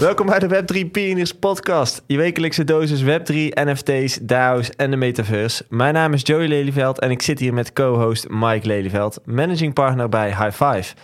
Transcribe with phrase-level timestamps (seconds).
[0.00, 2.02] Welkom bij de Web3 Pioneers podcast.
[2.06, 3.34] Je wekelijkse dosis Web3,
[3.64, 5.64] NFT's, DAO's en de metaverse.
[5.68, 10.08] Mijn naam is Joey Lelyveld en ik zit hier met co-host Mike Lelyveld, managing partner
[10.08, 10.94] bij High Five.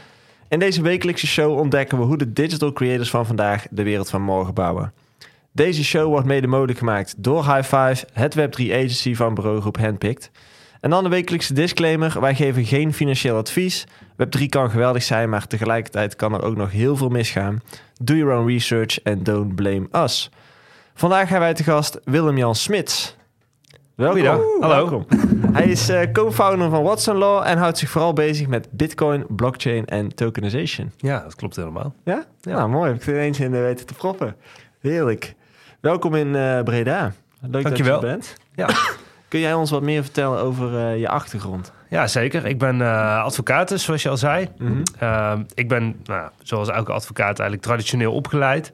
[0.49, 4.23] In deze wekelijkse show ontdekken we hoe de digital creators van vandaag de wereld van
[4.23, 4.93] morgen bouwen.
[5.53, 10.31] Deze show wordt mede mogelijk gemaakt door High Five, het Web3 agency van bureaugroep Handpicked.
[10.81, 12.21] En dan de wekelijkse disclaimer.
[12.21, 13.87] Wij geven geen financieel advies.
[14.13, 17.63] Web3 kan geweldig zijn, maar tegelijkertijd kan er ook nog heel veel misgaan.
[18.03, 20.31] Do your own research and don't blame us.
[20.95, 23.17] Vandaag hebben wij te gast Willem-Jan Smits.
[23.95, 24.25] Welkom.
[24.61, 24.69] Hallo.
[24.69, 25.07] Welkom.
[25.57, 29.85] Hij is eh, co-founder van Watson Law en houdt zich vooral bezig met bitcoin, blockchain
[29.87, 30.93] en tokenization.
[30.97, 31.95] Ja, dat klopt helemaal.
[32.05, 32.25] Ja?
[32.43, 32.91] Nou, mooi.
[32.93, 34.37] Heb ik er ineens in de weten te proppen.
[34.81, 35.35] Heerlijk.
[35.81, 37.13] Welkom in eh, Breda.
[37.41, 38.01] Leuk Dankjewel.
[38.01, 38.37] dat je er bent.
[38.55, 38.69] Ja.
[39.29, 41.73] Kun jij ons wat meer vertellen over eh, je achtergrond?
[41.89, 42.47] Ja, zeker.
[42.47, 44.49] Ik ben eh, advocaat, dus, zoals je al zei.
[44.59, 44.83] Mhm.
[44.99, 48.73] Ehm, ik ben, nou, zoals elke advocaat, eigenlijk traditioneel opgeleid.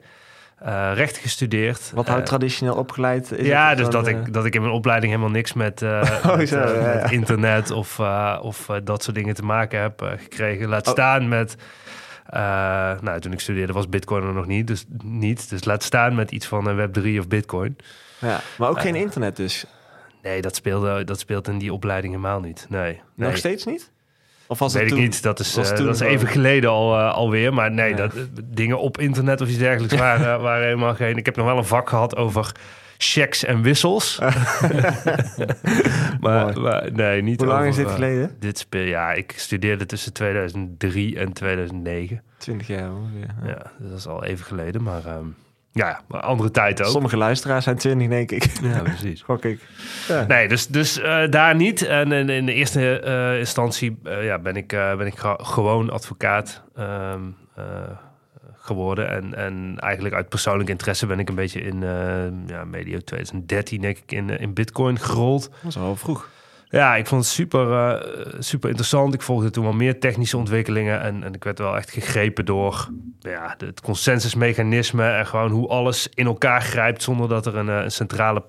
[0.59, 1.91] eh recht gestudeerd.
[1.93, 3.31] Wat houdt traditioneel opgeleid?
[3.31, 6.49] Is ja, dus dat, ik, dat ik in mijn opleiding helemaal niks met, Oh, met,
[6.49, 7.01] zo, ja, ja.
[7.01, 7.99] met internet of,
[8.41, 10.67] of dat soort dingen te maken heb gekregen.
[10.69, 10.93] Laat Oh.
[10.93, 11.55] staan met...
[13.01, 15.49] nou, toen ik studeerde was bitcoin er nog niet, dus niet.
[15.49, 17.77] Dus laat staan met iets van eh, Web3 of bitcoin.
[18.19, 19.65] Ja, maar ook geen internet dus.
[20.23, 22.65] Nee, dat speelde, dat speelt in die opleiding helemaal niet.
[22.69, 23.01] Nee.
[23.15, 23.27] nee.
[23.27, 23.91] Nog steeds niet?
[24.47, 25.05] Of was weet het ik toen?
[25.05, 25.23] niet.
[25.23, 27.53] Dat is, toen dat is even geleden al, eh, alweer.
[27.53, 27.95] Maar nee, Ja.
[27.95, 31.17] dat, eh, dingen op internet of iets dergelijks waren, waren helemaal geen...
[31.17, 32.51] Ik heb nog wel een vak gehad over
[32.97, 34.19] checks en wissels.
[36.19, 38.35] maar, maar nee, niet Hoe lang over, is dit geleden?
[38.39, 42.21] dit speel, ja, ik studeerde tussen 2003 en 2009.
[42.37, 43.33] 20 jaar ongeveer.
[43.43, 43.47] Ja.
[43.49, 44.83] Ja, dat is al even geleden.
[44.83, 45.25] Maar ehm,
[45.73, 46.91] ja, maar andere tijd ook.
[46.91, 48.43] Sommige luisteraars zijn 20, denk ik.
[48.61, 49.21] Ja, precies.
[49.27, 49.59] Gok ik.
[50.07, 50.25] Ja.
[50.27, 51.81] Nee, dus, dus eh, daar niet.
[51.85, 56.61] En in, in de eerste eh, instantie eh, ja, ben ik, ben ik gewoon advocaat
[56.75, 57.21] ehm,
[57.55, 57.65] eh,
[58.57, 59.09] geworden.
[59.09, 61.81] En, en eigenlijk uit persoonlijk interesse ben ik een beetje in
[62.47, 65.43] ja, medio 2013 denk ik in, in bitcoin gerold.
[65.43, 66.29] Dat was wel vroeg.
[66.73, 69.13] Ja, ik vond het super, eh, super interessant.
[69.13, 71.01] Ik volgde toen wel meer technische ontwikkelingen.
[71.01, 72.89] En, en ik werd wel echt gegrepen door
[73.19, 75.09] ja, het consensusmechanisme.
[75.09, 78.43] En gewoon hoe alles in elkaar grijpt zonder dat er een, eh, een centrale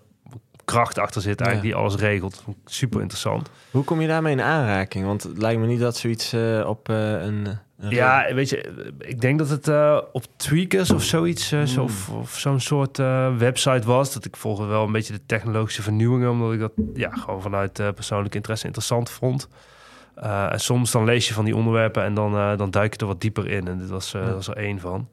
[0.64, 2.44] kracht achter zit eigenlijk die alles regelt.
[2.64, 3.50] Super interessant.
[3.70, 5.04] Hoe kom je daarmee in aanraking?
[5.04, 7.58] Want het lijkt me niet dat zoiets eh, op een...
[7.78, 11.86] Ja, weet je, ik denk dat het eh, op Tweakers of zoiets, eh, zo, Mm.
[11.86, 14.12] of, of zo'n soort eh, website was.
[14.14, 17.72] Dat ik volgde wel een beetje de technologische vernieuwingen, omdat ik dat ja, gewoon vanuit
[17.94, 19.48] persoonlijk interesse interessant vond.
[20.14, 23.20] En soms dan lees je van die onderwerpen en dan, dan duik je er wat
[23.20, 23.68] dieper in.
[23.68, 24.32] En dit was, Ja.
[24.34, 25.08] was er één van.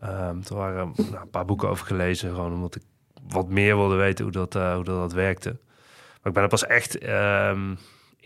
[0.00, 2.82] Ehm er waren nou, een paar boeken over gelezen, gewoon omdat ik
[3.28, 5.48] wat meer wilde weten hoe dat, hoe dat, dat werkte.
[6.06, 7.74] Maar ik ben er pas echt ehm,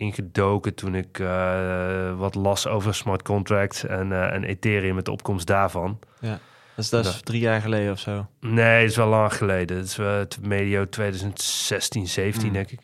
[0.01, 5.11] ingedoken toen ik eh, wat las over smart contracts en, eh, en Ethereum met de
[5.11, 5.99] opkomst daarvan.
[6.21, 7.21] Dat is, dat is Ja.
[7.25, 8.27] drie jaar geleden of zo.
[8.41, 9.77] Nee, dat is wel lang geleden.
[9.77, 12.53] Dat is eh, t- medio 2016, 17 Hmm.
[12.53, 12.79] denk ik.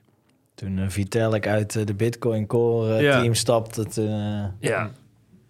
[0.55, 3.21] Toen uh, Vitalik uit de Bitcoin Core Ja.
[3.21, 3.85] team stapte.
[3.87, 4.09] Toen,
[4.61, 4.91] eh, Ja.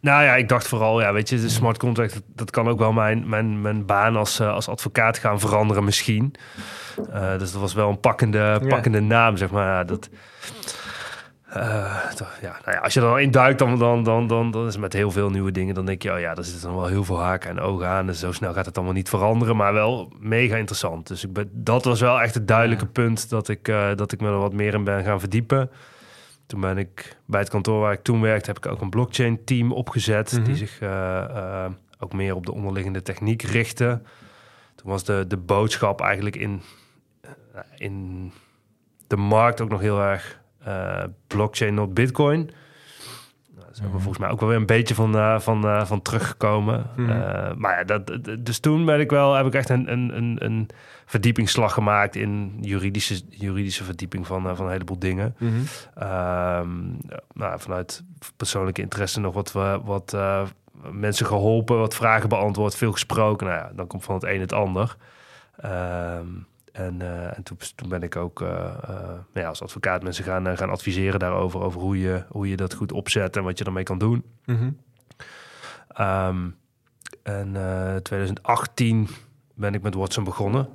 [0.01, 2.79] Nou ja, ik dacht vooral, ja, weet je, de smart contract, dat, dat kan ook
[2.79, 6.35] wel mijn, mijn, mijn baan als, als advocaat gaan veranderen misschien.
[7.13, 9.67] Eh, dus dat was wel een pakkende, pakkende naam, zeg maar.
[9.67, 10.09] Ja, dat,
[11.47, 14.51] eh, toch, ja, nou ja, als je er dan in duikt, dan, dan, dan, dan,
[14.51, 15.75] dan is het met heel veel nieuwe dingen.
[15.75, 18.07] Dan denk je, oh ja, daar zitten dan wel heel veel haken en ogen aan.
[18.07, 21.07] Dus zo snel gaat het allemaal niet veranderen, maar wel mega interessant.
[21.07, 22.91] Dus ik ben, dat was wel echt het duidelijke Ja.
[22.91, 25.71] punt dat ik, eh, dat ik me er wat meer in ben gaan verdiepen.
[26.47, 29.45] Toen ben ik bij het kantoor waar ik toen werkte, heb ik ook een blockchain
[29.45, 30.33] team opgezet.
[30.33, 30.45] Mhm.
[30.45, 31.67] Die zich eh,
[31.99, 34.01] ook meer op de onderliggende techniek richtte.
[34.75, 36.63] Toen was de, de boodschap eigenlijk in,
[37.77, 38.33] in
[39.07, 40.41] de markt ook nog heel erg
[41.27, 42.39] blockchain, not bitcoin.
[42.41, 42.51] Nou,
[43.67, 44.03] daar zijn we Mhm.
[44.03, 46.87] volgens mij ook wel weer een beetje van, eh, van, eh, van teruggekomen.
[46.97, 47.11] Mhm.
[47.11, 50.37] Eh, maar ja, dat, dus toen ben ik wel, heb ik echt een, een, een,
[50.45, 50.69] een
[51.07, 55.35] verdiepingsslag gemaakt in juridische, juridische verdieping van, eh, van een heleboel dingen.
[55.39, 55.53] Mhm.
[55.95, 56.69] Ehm,
[57.33, 58.03] nou, vanuit
[58.37, 60.43] persoonlijke interesse nog wat, eh, wat eh,
[60.91, 63.47] mensen geholpen, wat vragen beantwoord, veel gesproken.
[63.47, 64.97] Nou ja, dan komt van het een het ander.
[65.57, 66.27] Ehm,
[66.77, 70.25] en eh, en toen, toen ben ik ook eh, eh, nou ja, als advocaat mensen
[70.25, 73.65] gaan, gaan adviseren daarover, over hoe je, hoe je dat goed opzet en wat je
[73.65, 74.25] ermee kan doen.
[74.45, 74.71] Mhm.
[75.89, 76.49] Ehm,
[77.23, 79.09] en eh 2018
[79.55, 80.69] ben ik met Watson begonnen.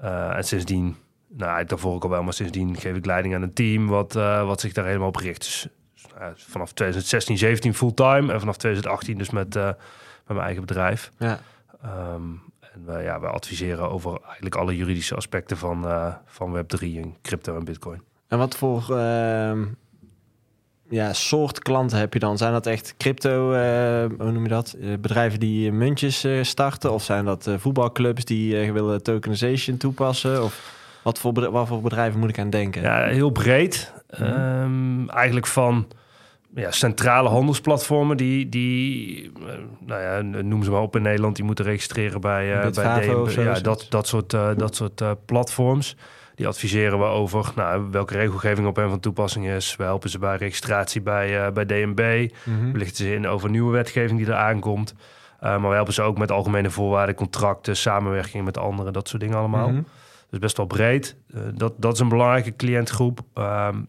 [0.00, 0.96] En sindsdien,
[1.28, 4.60] nou daarvoor ook al wel, maar sindsdien geef ik leiding aan een team wat, wat
[4.60, 5.42] zich daar helemaal op richt.
[5.42, 5.68] Dus
[6.18, 9.76] eh, vanaf 2016, 17 fulltime en vanaf 2018 dus met, met
[10.26, 11.12] mijn eigen bedrijf.
[11.18, 11.40] Ja.
[11.82, 12.22] Ehm,
[12.74, 17.16] en we, ja, we adviseren over eigenlijk alle juridische aspecten van, eh, van Web3 en
[17.22, 18.02] crypto en bitcoin.
[18.28, 18.96] En wat voor...
[18.96, 19.64] ehm,
[20.88, 22.38] ja, soort klanten heb je dan?
[22.38, 24.76] Zijn dat echt crypto, eh, hoe noem je dat?
[24.80, 26.92] Eh, bedrijven die muntjes starten?
[26.92, 30.42] Of zijn dat voetbalclubs die willen tokenization toepassen?
[30.42, 30.72] Of
[31.02, 32.82] wat voor, wat voor bedrijven moet ik aan denken?
[32.82, 33.92] Ja, heel breed.
[34.10, 34.22] Mhm.
[34.22, 35.86] Ehm, eigenlijk van
[36.54, 41.44] ja, centrale handelsplatformen die, die eh, nou ja, noem ze maar op in Nederland, die
[41.44, 45.96] moeten registreren bij, eh bij zo, Ja, dat, dat soort, eh, dat soort platforms.
[46.34, 49.76] Die adviseren we over nou, welke regelgeving op hen van toepassing is.
[49.76, 52.30] We helpen ze bij registratie bij, bij DNB.
[52.44, 52.72] Mhm.
[52.72, 54.94] We lichten ze in over nieuwe wetgeving die er aankomt.
[55.40, 59.38] Maar we helpen ze ook met algemene voorwaarden, contracten, samenwerking met anderen, dat soort dingen
[59.38, 59.68] allemaal.
[59.68, 59.82] Mhm.
[60.30, 61.16] Dus best wel breed.
[61.54, 63.20] Dat, dat is een belangrijke cliëntgroep.
[63.34, 63.80] Ehm, eh,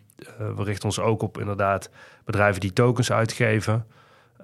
[0.55, 1.89] we richten ons ook op inderdaad
[2.25, 3.85] bedrijven die tokens uitgeven.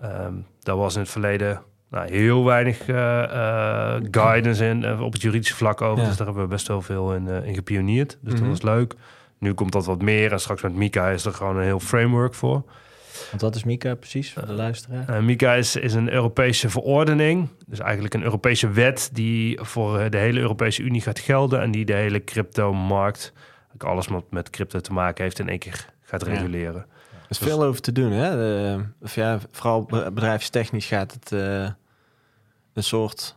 [0.01, 5.13] Ehm daar was in het verleden nou, heel weinig eh, eh, guidance in eh, op
[5.13, 6.01] het juridische vlak over.
[6.03, 6.07] Ja.
[6.07, 8.17] Dus daar hebben we best wel veel in, eh in gepioneerd.
[8.21, 8.41] Dus Mhm.
[8.41, 8.95] dat was leuk.
[9.37, 10.31] Nu komt dat wat meer.
[10.31, 12.63] En straks met Mika is er gewoon een heel framework voor.
[13.29, 15.09] Want wat is Mika precies voor de luisteraar?
[15.09, 17.47] Eh, MiCA is, is een Europese verordening.
[17.67, 21.61] Dus eigenlijk een Europese wet die voor eh, de hele Europese Unie gaat gelden.
[21.61, 23.33] En die de hele crypto-markt,
[23.81, 26.31] eigenlijk alles wat met crypto te maken heeft, in één keer gaat Ja.
[26.31, 26.85] reguleren.
[27.11, 28.35] Er is veel over te doen, hè?
[28.35, 31.63] De- of ja, vooral be- bedrijfstechnisch gaat het eh,
[32.73, 33.35] een soort,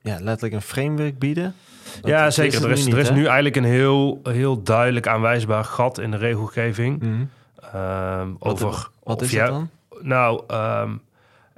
[0.00, 1.54] ja, letterlijk een framework bieden.
[2.00, 2.64] Dat- ja, zeker.
[2.64, 6.16] Er is, niet, er is nu eigenlijk een heel, heel duidelijk aanwijsbaar gat in de
[6.16, 7.02] regelgeving.
[7.02, 7.24] Mhm.
[7.72, 9.70] ehm, Wat- over, Wat is dat dan?
[10.00, 10.96] Nou, ehm,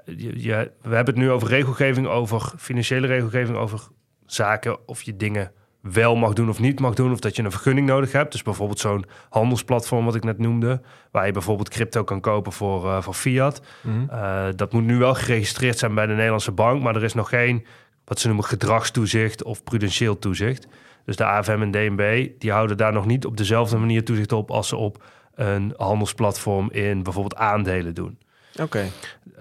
[0.04, 3.80] je, je- we hebben het nu over regelgeving, over financiële regelgeving, over
[4.26, 5.52] zaken of je dingen
[5.92, 8.32] wel mag doen of niet mag doen, of dat je een vergunning nodig hebt.
[8.32, 10.80] Dus bijvoorbeeld zo'n handelsplatform wat ik net noemde,
[11.10, 13.60] waar je bijvoorbeeld crypto kan kopen voor, eh, voor fiat.
[13.82, 14.10] Mhm.
[14.10, 17.28] Eh, dat moet nu wel geregistreerd zijn bij de Nederlandse bank, maar er is nog
[17.28, 17.66] geen
[18.04, 20.66] wat ze noemen gedragstoezicht of prudentieel toezicht.
[21.04, 24.50] Dus de AFM en DNB die houden daar nog niet op dezelfde manier toezicht op
[24.50, 25.04] als ze op
[25.34, 28.18] een handelsplatform in bijvoorbeeld aandelen doen.
[28.60, 28.86] Oké.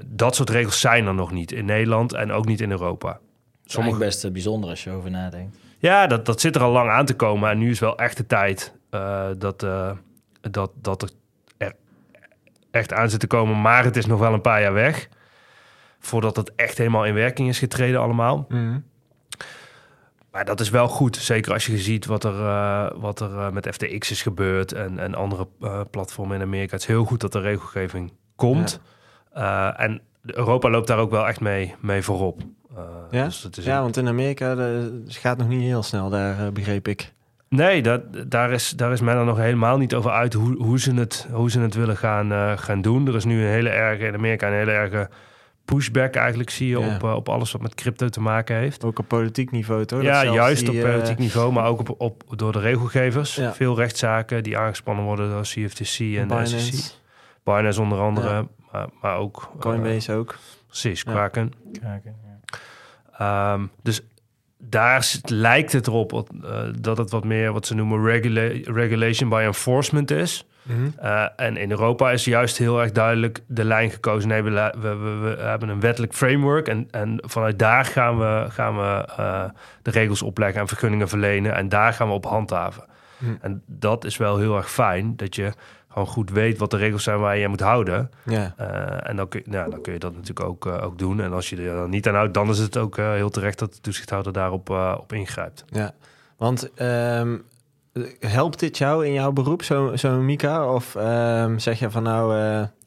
[0.06, 3.20] Dat soort regels zijn er nog niet in Nederland en ook niet in Europa.
[3.66, 5.58] Sommige, best eh, bijzonder als je over nadenkt.
[5.86, 7.50] Ja, dat, dat zit er al lang aan te komen.
[7.50, 9.92] En nu is wel echt de tijd eh, dat, eh,
[10.42, 11.10] dat, dat er,
[11.58, 11.76] er
[12.72, 13.62] echt aan zit te komen.
[13.62, 15.10] Maar het is nog wel een paar jaar weg.
[16.00, 18.46] Voordat het echt helemaal in werking is getreden allemaal.
[18.50, 18.80] Mhm.
[20.32, 21.16] Maar dat is wel goed.
[21.16, 24.72] Zeker als je ziet wat er, eh, wat er met FTX is gebeurd.
[24.72, 25.48] En, en andere
[25.92, 26.72] platformen in Amerika.
[26.72, 28.80] Het is heel goed dat de regelgeving komt.
[29.76, 32.42] En Europa loopt daar ook wel echt mee, mee voorop.
[32.76, 33.24] Eh, Ja?
[33.24, 34.58] dus het is Ja, want in Amerika eh,
[35.06, 37.14] het gaat nog niet heel snel, daar eh, begreep ik.
[37.50, 40.80] Nee, dat, daar, is, daar is men er nog helemaal niet over uit hoe, hoe,
[40.80, 43.08] ze, het, hoe ze het willen gaan, gaan doen.
[43.08, 45.10] Er is nu een hele erge, in Amerika een hele erge
[45.66, 46.96] pushback eigenlijk, zie je, Ja.
[46.96, 48.84] op, op alles wat met crypto te maken heeft.
[48.84, 50.02] Ook op politiek niveau, toch?
[50.02, 53.36] Ja, juist die, op politiek niveau, maar ook op, op, door de regelgevers.
[53.36, 53.54] Ja.
[53.54, 56.60] Veel rechtszaken die aangespannen worden door CFTC en de SEC.
[56.60, 56.92] Binance,
[57.44, 58.46] Binance onder andere, Ja.
[58.76, 59.50] Maar, maar ook...
[59.54, 60.36] eh, Coinbase ook.
[60.68, 61.12] precies, Ja.
[61.12, 61.54] Kraken.
[63.18, 64.02] Ehm, dus
[64.58, 68.72] daar zit- lijkt het erop wat, eh, dat het wat meer wat ze noemen regula-
[68.74, 70.46] regulation by enforcement is.
[70.62, 70.88] Mhm.
[70.98, 74.30] Eh, en in Europa is juist heel erg duidelijk de lijn gekozen.
[74.30, 78.20] Nee, we, la- we, we, we hebben een wettelijk framework en, en vanuit daar gaan
[78.20, 79.44] we, gaan we eh,
[79.82, 81.56] de regels opleggen en vergunningen verlenen.
[81.56, 82.84] En daar gaan we op handhaven.
[83.18, 83.26] Hm.
[83.42, 85.52] En dat is wel heel erg fijn, dat je
[85.96, 88.12] gewoon goed weet wat de regels zijn waar je je moet houden.
[88.24, 88.54] Ja.
[88.58, 91.22] Eh, en dan kun, je, nou, dan kun je dat natuurlijk ook, eh, ook doen.
[91.22, 93.60] En als je er dan niet aan houdt, dan is het ook eh, heel terecht
[93.60, 94.70] dat de toezichthouder daarop
[95.00, 95.66] op ingrijpt.
[95.68, 95.94] Ja,
[96.38, 97.38] want ehm,
[98.20, 100.74] helpt dit jou in jouw beroep, zo'n zo Mika?
[100.74, 102.34] Of ehm, zeg je van nou,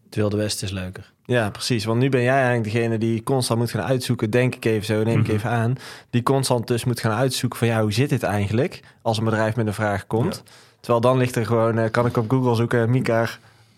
[0.08, 1.12] Het Wilde Westen is leuker.
[1.24, 4.64] ja precies, want nu ben jij eigenlijk degene die constant moet gaan uitzoeken, denk ik
[4.64, 5.36] even zo, neem ik Mhm.
[5.36, 5.76] even aan,
[6.10, 9.56] die constant dus moet gaan uitzoeken van ja, hoe zit dit eigenlijk als een bedrijf
[9.56, 10.42] met een vraag komt?
[10.80, 13.28] Terwijl dan ligt er gewoon, eh, kan ik op Google zoeken, Mika,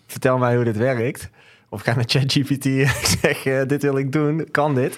[0.07, 1.29] vertel mij hoe dit werkt.
[1.69, 4.97] Of ga naar ChatGPT en zeg, eh, dit wil ik doen, kan dit?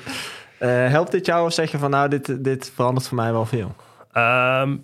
[0.57, 3.45] Eh, helpt dit jou of zeg je van nou, dit, dit verandert voor mij wel
[3.45, 3.75] veel?
[4.11, 4.75] Ehm,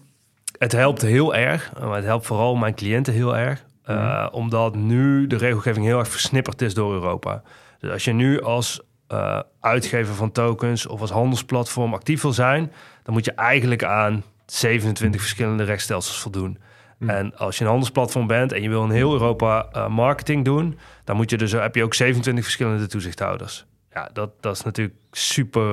[0.57, 3.63] het helpt heel erg, maar het helpt vooral mijn cliënten heel erg.
[3.83, 4.27] Eh, Mhm.
[4.31, 7.41] Omdat nu de regelgeving heel erg versnipperd is door Europa.
[7.79, 12.71] Dus als je nu als eh, uitgever van tokens of als handelsplatform actief wil zijn,
[13.03, 16.57] dan moet je eigenlijk aan 27 verschillende rechtsstelsels voldoen.
[16.97, 17.09] Mhm.
[17.09, 20.77] En als je een handelsplatform bent en je wil in heel Europa eh, marketing doen,
[21.03, 23.65] dan moet je dus, heb je ook 27 verschillende toezichthouders.
[23.93, 25.63] Ja, dat, dat is natuurlijk super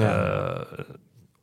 [0.00, 0.66] Ja.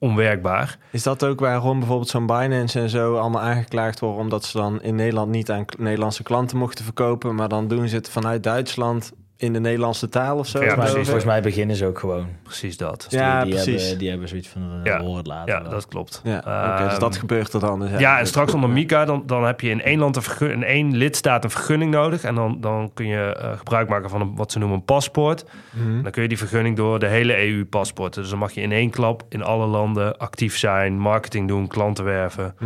[0.05, 0.77] Onwerkbaar.
[0.91, 4.21] Is dat ook waarom bijvoorbeeld zo'n Binance en zo allemaal aangeklaagd worden...
[4.21, 7.35] omdat ze dan in Nederland niet aan Nederlandse klanten mochten verkopen...
[7.35, 10.63] maar dan doen ze het vanuit Duitsland in de Nederlandse taal of zo.
[10.63, 10.93] Ja, precies.
[11.03, 12.27] Volgens mij beginnen ze ook gewoon.
[12.43, 13.05] Precies dat.
[13.09, 13.81] Dus Ja, die, die precies.
[13.81, 15.03] Hebben, die hebben zoiets van, uh, Ja.
[15.23, 15.71] later Ja, wel.
[15.71, 16.21] dat klopt.
[16.23, 17.79] Ja, oké, dus Ehm, dat gebeurt er dan.
[17.79, 20.63] Dus Ja, en straks onder MICA, dan, dan heb je in één land een in
[20.63, 22.23] één lidstaat een vergunning nodig.
[22.23, 25.45] En dan, dan kun je eh, gebruik maken van een, wat ze noemen een paspoort.
[25.69, 26.01] Mhm.
[26.03, 28.21] Dan kun je die vergunning door de hele EU paspoorten.
[28.21, 32.03] Dus dan mag je in één klap in alle landen actief zijn, marketing doen, klanten
[32.03, 32.55] werven.
[32.57, 32.65] Hm.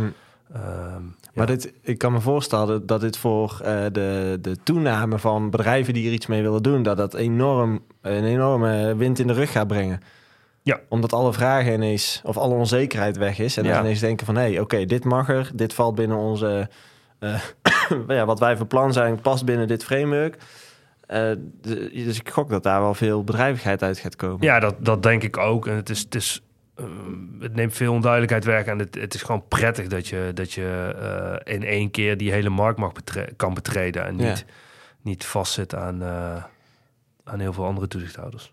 [0.54, 1.02] Ehm,
[1.34, 5.94] Maar dit, ik kan me voorstellen dat dit voor eh, de, de toename van bedrijven
[5.94, 9.52] die er iets mee willen doen, dat dat enorm, een enorme wind in de rug
[9.52, 10.00] gaat brengen.
[10.62, 10.80] Ja.
[10.88, 13.56] Omdat alle vragen ineens, of alle onzekerheid weg is.
[13.56, 13.80] En dan Ja.
[13.80, 15.50] ineens denken van, hé, oké, dit mag er.
[15.54, 16.68] Dit valt binnen onze,
[17.18, 17.40] eh,
[18.08, 20.36] ja, wat wij van plan zijn, past binnen dit framework.
[21.06, 21.30] Eh,
[21.92, 24.46] dus ik gok dat daar wel veel bedrijvigheid uit gaat komen.
[24.46, 25.66] Ja, dat, dat denk ik ook.
[25.66, 26.42] En het is, het is
[26.80, 28.64] ehm, het neemt veel onduidelijkheid weg.
[28.64, 30.94] En het, het is gewoon prettig dat je, dat je
[31.44, 34.04] eh, in één keer die hele markt mag betre- kan betreden.
[34.06, 34.28] En Ja.
[34.28, 34.44] niet,
[35.02, 36.44] niet vastzit aan, eh,
[37.24, 38.52] aan heel veel andere toezichthouders.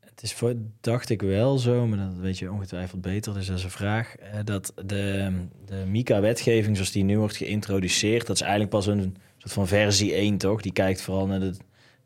[0.00, 3.34] Het is voor, dacht ik wel zo, maar dat weet je ongetwijfeld beter.
[3.34, 4.16] Dus dat is een vraag.
[4.16, 5.32] eh, dat de,
[5.66, 10.14] de MICA-wetgeving, zoals die nu wordt geïntroduceerd, dat is eigenlijk pas een soort van versie
[10.14, 10.60] 1, toch?
[10.62, 11.58] Die kijkt vooral naar het,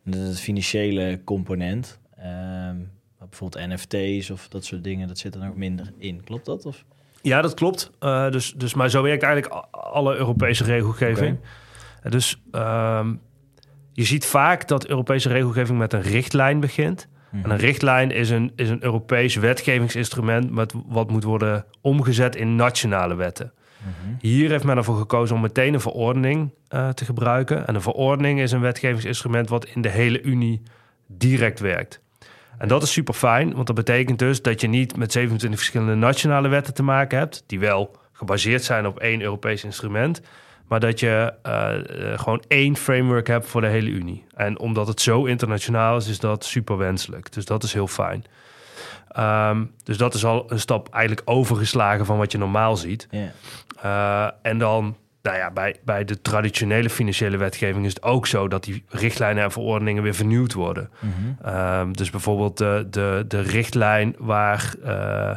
[0.02, 1.98] naar het financiële component.
[2.16, 2.76] Ehm,
[3.28, 6.24] bijvoorbeeld NFT's of dat soort dingen, dat zit er nog minder in.
[6.24, 6.66] Klopt dat?
[6.66, 6.84] Of?
[7.22, 7.90] Ja, dat klopt.
[7.98, 11.38] Eh, dus, dus, maar zo werkt eigenlijk alle Europese regelgeving.
[12.02, 13.14] Eh, Dus ehm,
[13.92, 17.08] je ziet vaak dat Europese regelgeving met een richtlijn begint.
[17.42, 22.56] En een richtlijn is een, is een Europees wetgevingsinstrument met wat moet worden omgezet in
[22.56, 23.52] nationale wetten.
[23.78, 24.14] Mhm.
[24.20, 27.66] Hier heeft men ervoor gekozen om meteen een verordening eh, te gebruiken.
[27.66, 30.62] En een verordening is een wetgevingsinstrument wat in de hele Unie
[31.06, 32.00] direct werkt.
[32.58, 35.94] En dat is super fijn, want dat betekent dus dat je niet met 27 verschillende
[35.94, 40.20] nationale wetten te maken hebt, die wel gebaseerd zijn op één Europees instrument,
[40.68, 44.24] maar dat je eh, eh, gewoon één framework hebt voor de hele Unie.
[44.34, 47.32] En omdat het zo internationaal is, is dat super wenselijk.
[47.32, 48.24] Dus dat is heel fijn.
[49.08, 53.08] Ehm, dus dat is al een stap eigenlijk overgeslagen van wat je normaal ziet.
[53.84, 54.96] Uh, en dan,
[55.28, 59.44] nou ja, bij, bij de traditionele financiële wetgeving is het ook zo dat die richtlijnen
[59.44, 60.90] en verordeningen weer vernieuwd worden.
[60.98, 61.54] Mhm.
[61.54, 65.36] Um, dus bijvoorbeeld de, de, de richtlijn waar uh,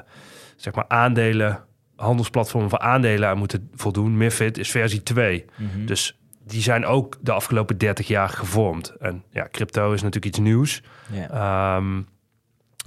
[0.56, 1.64] zeg maar aandelen,
[1.96, 5.46] handelsplatformen voor aandelen aan moeten voldoen, MIFID, is versie 2.
[5.56, 5.86] Mhm.
[5.86, 8.90] Dus die zijn ook de afgelopen 30 jaar gevormd.
[9.00, 10.82] En ja, crypto is natuurlijk iets nieuws.
[11.34, 12.08] Um,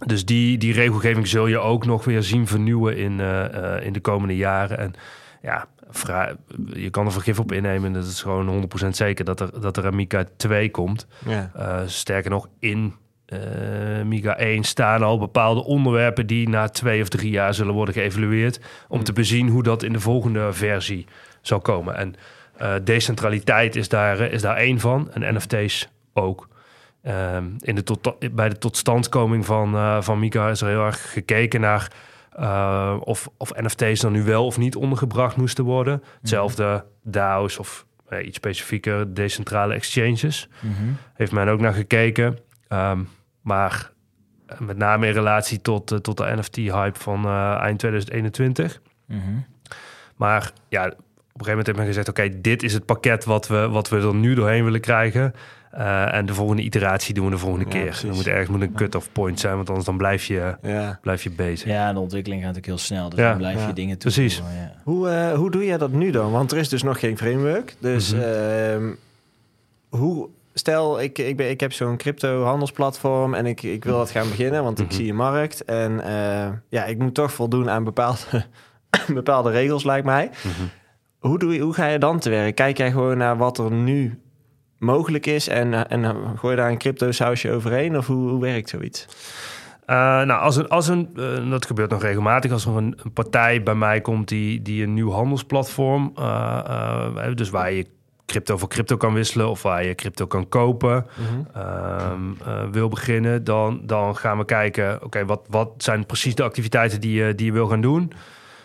[0.07, 3.93] dus die, die regelgeving zul je ook nog weer zien vernieuwen in, uh, uh, in
[3.93, 4.79] de komende jaren.
[4.79, 4.95] En
[5.43, 5.67] ja,
[6.73, 7.93] je kan er vergif op innemen.
[7.93, 11.07] Dat is gewoon 100% zeker dat er, dat er een Mika 2 komt.
[11.27, 11.51] Ja.
[11.57, 12.95] Uh, sterker nog, in
[13.29, 17.95] uh, Mika 1 staan al bepaalde onderwerpen die na twee of drie jaar zullen worden
[17.95, 18.61] geëvalueerd.
[18.89, 21.07] Om te bezien hoe dat in de volgende versie
[21.41, 21.97] zal komen.
[21.97, 22.15] En
[22.63, 25.11] uh, decentraliteit is daar, is daar één van.
[25.13, 26.49] En NFT's ook.
[27.35, 31.61] Um, in de tot, bij de totstandkoming van, van Mika is er heel erg gekeken
[31.61, 31.91] naar
[32.41, 36.03] uh, of, of NFT's dan nu wel of niet ondergebracht moesten worden.
[36.21, 40.49] Hetzelfde DAO's of uh, iets specifieker, decentrale exchanges.
[40.61, 40.93] Mhm.
[41.15, 42.39] Heeft men ook naar gekeken.
[42.69, 43.09] Um,
[43.41, 43.93] maar
[44.59, 48.81] met name in relatie tot, uh, tot de NFT-hype van eind 2021.
[49.07, 49.21] Mhm.
[50.17, 50.87] Maar ja,
[51.35, 52.09] op een gegeven moment heeft men gezegd...
[52.09, 55.35] oké, dit is het pakket wat we, wat we er nu doorheen willen krijgen...
[55.79, 57.85] Uh, en de volgende iteratie doen we de volgende Ja, keer.
[57.85, 58.09] precies.
[58.09, 60.99] Er moet ergens moet een cut-off point zijn, want anders dan blijf je, Ja.
[61.03, 61.69] blijf je bezig.
[61.69, 63.09] Ja, de ontwikkeling gaat natuurlijk heel snel.
[63.09, 63.29] Dus Ja.
[63.29, 64.37] dan blijf je dingen Precies.
[64.37, 64.61] toevoegen.
[64.63, 64.81] Ja.
[64.85, 66.31] Hoe, eh, hoe doe jij dat nu dan?
[66.33, 67.75] Want er is dus nog geen framework.
[67.79, 68.23] Dus Mhm.
[68.23, 68.91] ehm,
[69.89, 74.29] hoe, stel, ik, ik, ben, ik heb zo'n crypto-handelsplatform en ik, ik wil dat gaan
[74.29, 74.95] beginnen, want ik Mhm.
[74.95, 75.65] zie een markt.
[75.65, 78.19] En eh, ja, ik moet toch voldoen aan bepaalde,
[79.15, 80.31] bepaalde regels, lijkt mij.
[80.43, 80.51] Mhm.
[81.19, 82.55] Hoe, doe je, hoe ga je dan te werk?
[82.55, 84.19] Kijk jij gewoon naar wat er nu
[84.85, 87.97] mogelijk is en, eh, en eh, gooi je daar een crypto-sausje overheen?
[87.97, 89.07] Of hoe, hoe werkt zoiets?
[89.87, 93.13] Uh, nou, als een, als een uh, dat gebeurt nog regelmatig, als er een, een,
[93.13, 97.87] partij bij mij komt die, die een nieuw handelsplatform, uh, dus waar je
[98.27, 101.07] crypto voor crypto kan wisselen of waar je crypto kan kopen,
[102.13, 102.37] um,
[102.73, 107.25] wil beginnen, dan, dan gaan we kijken, oké, wat, wat zijn precies de activiteiten die
[107.25, 108.13] je, die je wil gaan doen?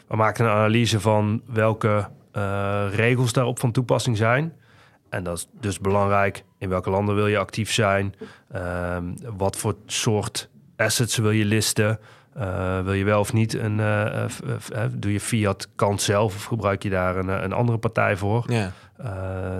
[0.07, 2.07] We maken een analyse van welke
[2.91, 4.53] regels daarop van toepassing zijn.
[5.09, 6.43] En dat is dus belangrijk.
[6.57, 8.15] In welke landen wil je actief zijn?
[8.55, 11.99] Um, wat voor soort assets wil je listen?
[12.37, 13.77] Uh, wil je wel of niet een...
[13.77, 14.25] Uh,
[14.91, 18.45] doe je fiat kant zelf of gebruik je daar een, een andere partij voor?
[18.47, 18.71] Ja.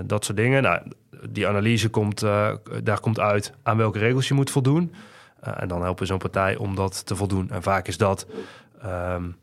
[0.06, 0.62] dat soort dingen.
[0.62, 0.82] Nou,
[1.28, 2.20] die analyse komt,
[2.82, 4.94] daar komt uit aan welke regels je moet voldoen.
[5.40, 7.50] en dan helpen zo'n partij om dat te voldoen.
[7.50, 8.26] En vaak is dat...
[8.84, 9.36] Um,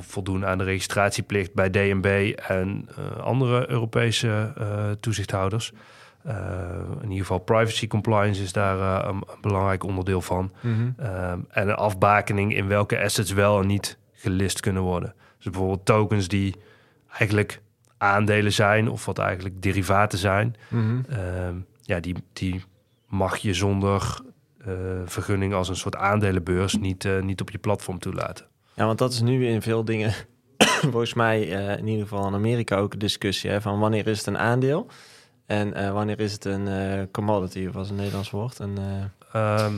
[0.00, 5.72] voldoen aan de registratieplicht bij DNB en uh, andere Europese uh, toezichthouders.
[7.00, 10.52] in ieder geval privacy compliance is daar een, een, belangrijk onderdeel van.
[10.60, 10.90] Mhm.
[10.96, 15.14] Ehm, en een afbakening in welke assets wel en niet gelist kunnen worden.
[15.36, 16.54] Dus bijvoorbeeld tokens die
[17.10, 17.60] eigenlijk
[17.98, 20.56] aandelen zijn of wat eigenlijk derivaten zijn.
[20.68, 21.00] Mhm.
[21.08, 22.64] Ehm, ja, die, die
[23.08, 24.20] mag je zonder
[24.66, 24.72] eh,
[25.04, 28.46] vergunning als een soort aandelenbeurs niet, eh, niet op je platform toelaten.
[28.76, 30.12] Ja, want dat is nu in veel dingen,
[30.92, 34.18] volgens mij eh, in ieder geval in Amerika ook een discussie hè, van wanneer is
[34.18, 34.86] het een aandeel
[35.46, 38.58] en eh, wanneer is het een eh, commodity, of was een Nederlands woord.
[38.58, 39.72] Een, eh, Ehm,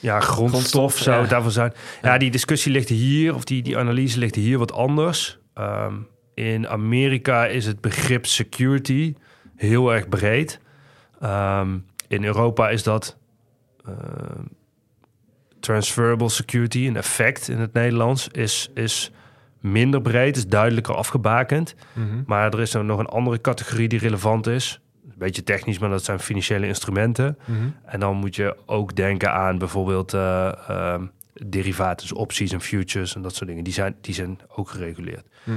[0.00, 1.28] ja, grondstof, Grondstof, zou ja.
[1.28, 1.72] daarvan zijn.
[2.02, 2.18] Ja, Ja.
[2.18, 5.38] die discussie ligt hier, of die, die analyse ligt hier wat anders.
[5.54, 5.94] Ehm,
[6.34, 9.14] in Amerika is het begrip security
[9.56, 10.60] heel erg breed.
[11.20, 11.78] Ehm,
[12.08, 13.16] in Europa is dat
[15.60, 19.10] transferable security, een effect in het Nederlands, is, is
[19.60, 21.74] minder breed, is duidelijker afgebakend.
[21.92, 22.22] mhm.
[22.26, 24.80] Maar er is er nog een andere categorie die relevant is.
[25.04, 27.38] Een beetje technisch, maar dat zijn financiële instrumenten.
[27.44, 27.68] Mhm.
[27.84, 31.04] En dan moet je ook denken aan bijvoorbeeld eh ehm,
[31.46, 33.64] derivaten, opties en futures en dat soort dingen.
[33.64, 35.26] Die zijn, die zijn ook gereguleerd.
[35.44, 35.50] Hm.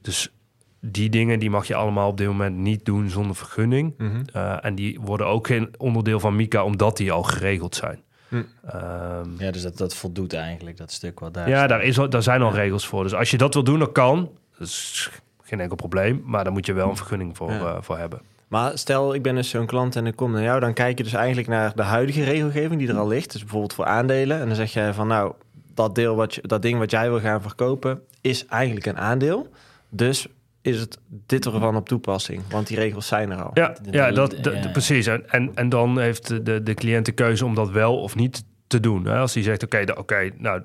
[0.00, 0.32] Dus
[0.80, 3.94] die dingen die mag je allemaal op dit moment niet doen zonder vergunning.
[3.98, 4.22] Mhm.
[4.32, 8.02] Eh, en die worden ook geen onderdeel van MiCA omdat die al geregeld zijn.
[8.30, 8.42] Hm.
[8.66, 11.68] Ehm, Ja, dus dat, dat voldoet eigenlijk, dat stuk wat daar ja, staat.
[11.68, 12.54] daar, is, al- daar zijn al Ja.
[12.60, 13.02] regels voor.
[13.02, 14.30] Dus als je dat wil doen, dan kan.
[14.58, 15.10] Dat is
[15.42, 16.22] geen enkel probleem.
[16.26, 17.58] Maar daar moet je wel een vergunning voor, Ja.
[17.60, 18.20] eh, voor hebben.
[18.48, 21.04] Maar stel, ik ben dus zo'n klant en ik kom naar jou, dan kijk je
[21.04, 23.32] dus eigenlijk naar de huidige regelgeving die er al ligt.
[23.32, 24.40] Dus bijvoorbeeld voor aandelen.
[24.40, 25.32] En dan zeg je van nou,
[25.74, 29.48] dat, deel wat je, dat ding wat jij wil gaan verkopen is eigenlijk een aandeel.
[29.88, 30.26] Dus
[30.62, 32.42] is het dit ervan op toepassing?
[32.50, 33.50] Want die regels zijn er al.
[33.54, 34.72] Ja, ja, dat, de- de- ja, de- ja.
[34.72, 35.06] precies.
[35.06, 38.16] En, en, en dan heeft de- de, de cliënt de keuze om dat wel of
[38.16, 39.04] niet te doen.
[39.06, 39.18] Hè?
[39.18, 40.62] Als hij zegt, oké, oké, nou,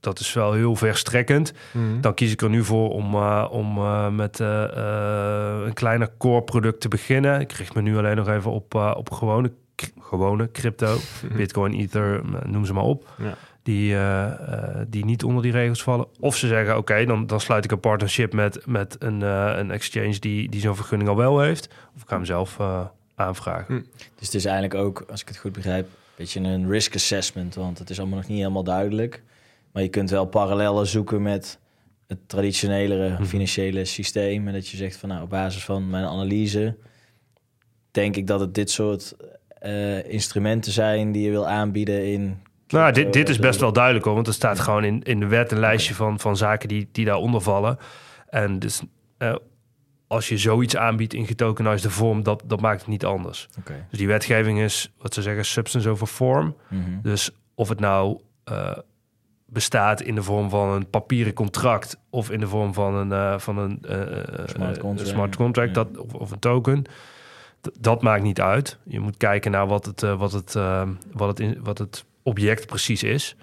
[0.00, 1.52] dat is wel heel verstrekkend.
[1.72, 2.00] Mhm.
[2.00, 4.64] Dan kies ik er nu voor om, eh, om eh, met eh,
[5.66, 7.40] een kleiner core product te beginnen.
[7.40, 9.52] Ik richt me nu alleen nog even op, op gewone,
[10.00, 10.96] gewone crypto.
[11.36, 13.08] Bitcoin, Ether, noem ze maar op.
[13.18, 13.34] Ja.
[13.64, 16.06] Die, eh, eh, die niet onder die regels vallen.
[16.20, 19.70] Of ze zeggen, oké, dan, dan sluit ik een partnership met, met een, eh, een
[19.70, 21.68] exchange die, die zo'n vergunning al wel heeft.
[21.96, 23.74] Of ik ga hem zelf eh, aanvragen.
[23.74, 23.82] Hm.
[24.18, 27.54] Dus het is eigenlijk ook, als ik het goed begrijp, een beetje een risk assessment.
[27.54, 29.22] Want het is allemaal nog niet helemaal duidelijk.
[29.72, 31.58] Maar je kunt wel parallellen zoeken met
[32.06, 33.24] het traditionelere Mhm.
[33.24, 34.46] financiële systeem.
[34.46, 36.76] En dat je zegt van nou, op basis van mijn analyse
[37.90, 39.14] denk ik dat het dit soort
[39.58, 42.38] eh, instrumenten zijn die je wil aanbieden in.
[42.74, 45.26] Nou, dit, dit is best wel duidelijk hoor, want er staat gewoon in, in de
[45.26, 47.78] wet een lijstje van, van zaken die, die daaronder vallen.
[48.28, 48.82] En dus
[49.18, 49.34] eh,
[50.06, 53.48] als je zoiets aanbiedt in getokenized vorm, dat, dat maakt het niet anders.
[53.58, 53.86] Oké.
[53.90, 56.56] Dus die wetgeving is, wat ze zeggen, substance over form.
[56.68, 56.80] Mhm.
[57.02, 58.70] Dus of het nou eh,
[59.46, 63.38] bestaat in de vorm van een papieren contract of in de vorm van een, eh,
[63.38, 63.78] van een
[64.46, 65.08] Smart contract.
[65.08, 65.74] smart contract Ja.
[65.84, 66.84] dat, of, of een token.
[67.80, 68.78] Dat maakt niet uit.
[68.82, 70.52] Je moet kijken naar wat het, wat het,
[71.12, 73.36] wat het, in, wat het object precies is.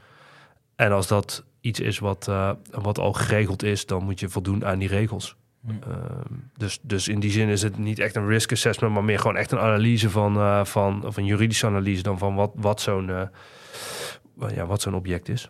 [0.75, 4.65] En als dat iets is wat, eh, wat al geregeld is, dan moet je voldoen
[4.65, 5.35] aan die regels.
[5.65, 5.69] Hm.
[5.69, 9.19] Ehm, dus, dus in die zin is het niet echt een risk assessment, maar meer
[9.19, 12.81] gewoon echt een analyse van, eh, van of een juridische analyse dan van wat, wat
[12.81, 15.49] zo'n eh, ja, wat zo'n object is.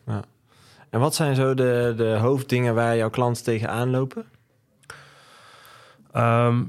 [0.90, 4.26] En wat zijn zo de, de hoofddingen waar jouw klanten tegenaan lopen?
[6.12, 6.64] Ehm,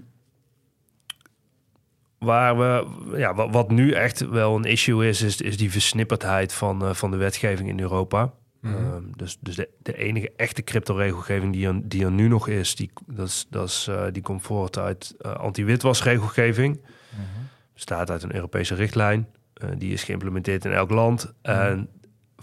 [2.22, 6.52] waar we, ja, wat, wat nu echt wel een issue is, is, is die versnipperdheid
[6.52, 8.32] van, eh, van de wetgeving in Europa.
[8.60, 8.74] Mhm.
[8.74, 12.74] Ehm, dus dus de, de enige echte crypto-regelgeving die er, die er nu nog is,
[12.74, 16.80] die, dat is, dat is, eh, die komt voort uit eh, anti-witwasregelgeving.
[17.10, 17.22] Mhm.
[17.74, 19.26] Bestaat uit een Europese richtlijn.
[19.78, 21.32] Die is geïmplementeerd in elk land.
[21.42, 21.88] En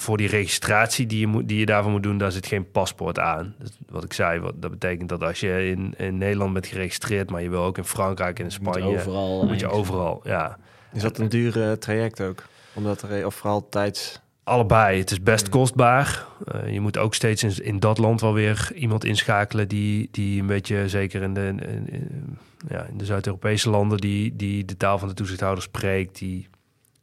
[0.02, 3.20] voor die registratie die je, moet, die je daarvoor moet doen, daar zit geen paspoort
[3.20, 3.56] aan.
[3.60, 7.30] Dat, wat ik zei, wat, dat betekent dat als je in, in Nederland bent geregistreerd,
[7.30, 9.32] maar je wil ook in Frankrijk en in Je moet Spanje, overal.
[9.36, 10.22] moet je eigenlijk- overal.
[10.24, 10.58] Ja,
[10.94, 12.44] Is dat een dure traject ook?
[12.74, 14.22] Omdat er, of vooral tijds...
[14.44, 15.00] allebei.
[15.00, 16.26] Het is best kostbaar.
[16.48, 20.42] Eh, je moet ook steeds in, in dat land wel weer iemand inschakelen die, die
[20.42, 24.78] een beetje, zeker in de, in, in- ja, in de Zuid-Europese landen, die, die de
[24.78, 26.48] taal van de toezichthouder spreekt, die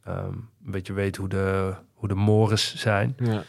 [0.03, 0.25] ehm,
[0.65, 3.15] een beetje weet hoe de, hoe de mores zijn.
[3.19, 3.43] Ja.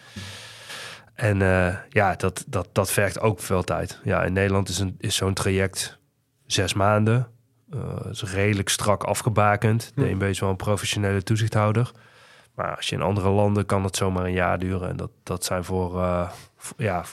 [1.14, 4.00] En eh, ja, dat, dat, dat vergt ook veel tijd.
[4.04, 5.98] Ja, in Nederland is, een, is zo'n traject
[6.46, 7.26] zes maanden.
[7.70, 9.92] Eh is redelijk strak afgebakend.
[9.94, 10.00] Hm.
[10.00, 11.90] DNB is wel een professionele toezichthouder.
[12.54, 14.88] Maar als je in andere landen kan het zomaar een jaar duren.
[14.88, 17.04] En dat, dat zijn voor, eh, voor- ja,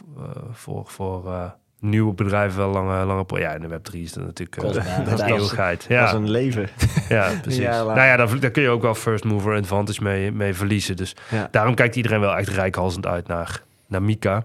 [0.52, 1.32] voor, voor
[1.90, 3.26] nieuwe bedrijven wel lange, lange...
[3.40, 4.58] Ja, in de Web3 is dat natuurlijk...
[4.58, 5.80] eh, Kostbare dat is eeuwigheid.
[5.82, 6.70] Dat is Ja, een leven.
[7.10, 7.64] ja, precies.
[7.66, 10.96] nou ja, daar, daar kun je ook wel first mover advantage mee, mee verliezen.
[10.96, 11.48] Dus Ja.
[11.52, 14.44] daarom kijkt iedereen wel echt rijkhalsend uit naar, naar Mika.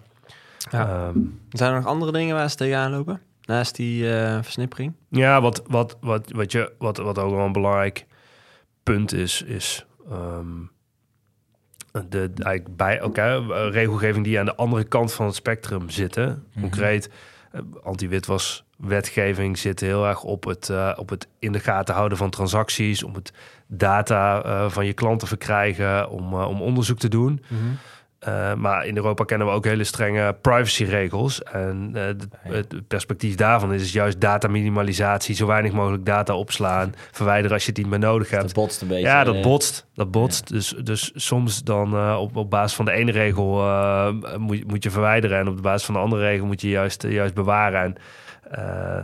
[0.71, 0.89] Ja.
[0.89, 1.19] Ehm,
[1.51, 3.21] Zijn er nog andere dingen waar ze tegenaan lopen?
[3.45, 4.93] Naast die eh, versnippering?
[5.09, 8.07] Ja, wat, wat, wat, wat, je, wat, wat ook wel een belangrijk
[8.83, 10.47] punt is, is ehm,
[11.93, 16.45] de, de- eigenlijk bij elkaar regelgeving die aan de andere kant van het spectrum zitten.
[16.53, 16.61] Mhm.
[16.61, 17.13] Concreet, eh,
[18.77, 23.03] wetgeving zit heel erg op het, eh, op het in de gaten houden van transacties,
[23.03, 23.33] om het
[23.67, 27.43] data eh, van je klanten verkrijgen, om, eh, om onderzoek te doen.
[28.21, 31.43] Eh, maar in Europa kennen we ook hele strenge privacyregels.
[31.43, 32.03] En eh,
[32.53, 37.69] het- perspectief daarvan is juist data minimalisatie, zo weinig mogelijk data opslaan, verwijderen als je
[37.69, 38.43] het niet meer nodig hebt.
[38.43, 39.03] Dat botst een beetje.
[39.07, 39.87] Ja, dat eh, botst.
[39.95, 40.49] Dat botst.
[40.49, 43.49] Dus, dus soms dan op, op basis van de ene regel
[44.39, 45.39] moet, je- moet je verwijderen.
[45.39, 47.83] En op de basis van de andere regel moet je juist, juist bewaren.
[47.83, 47.95] En,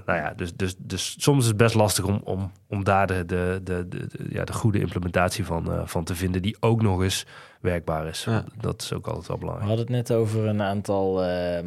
[0.06, 3.24] nou ja, dus, dus, dus soms is het best lastig om, om, om daar de,
[3.26, 7.02] de, de, de, ja, de goede implementatie van, eh, van te vinden, die ook nog
[7.02, 7.26] eens
[7.60, 8.24] werkbaar is.
[8.24, 8.44] Ja.
[8.60, 9.68] Dat is ook altijd wel We belangrijk.
[9.68, 11.66] hadden het net over een aantal, ehm,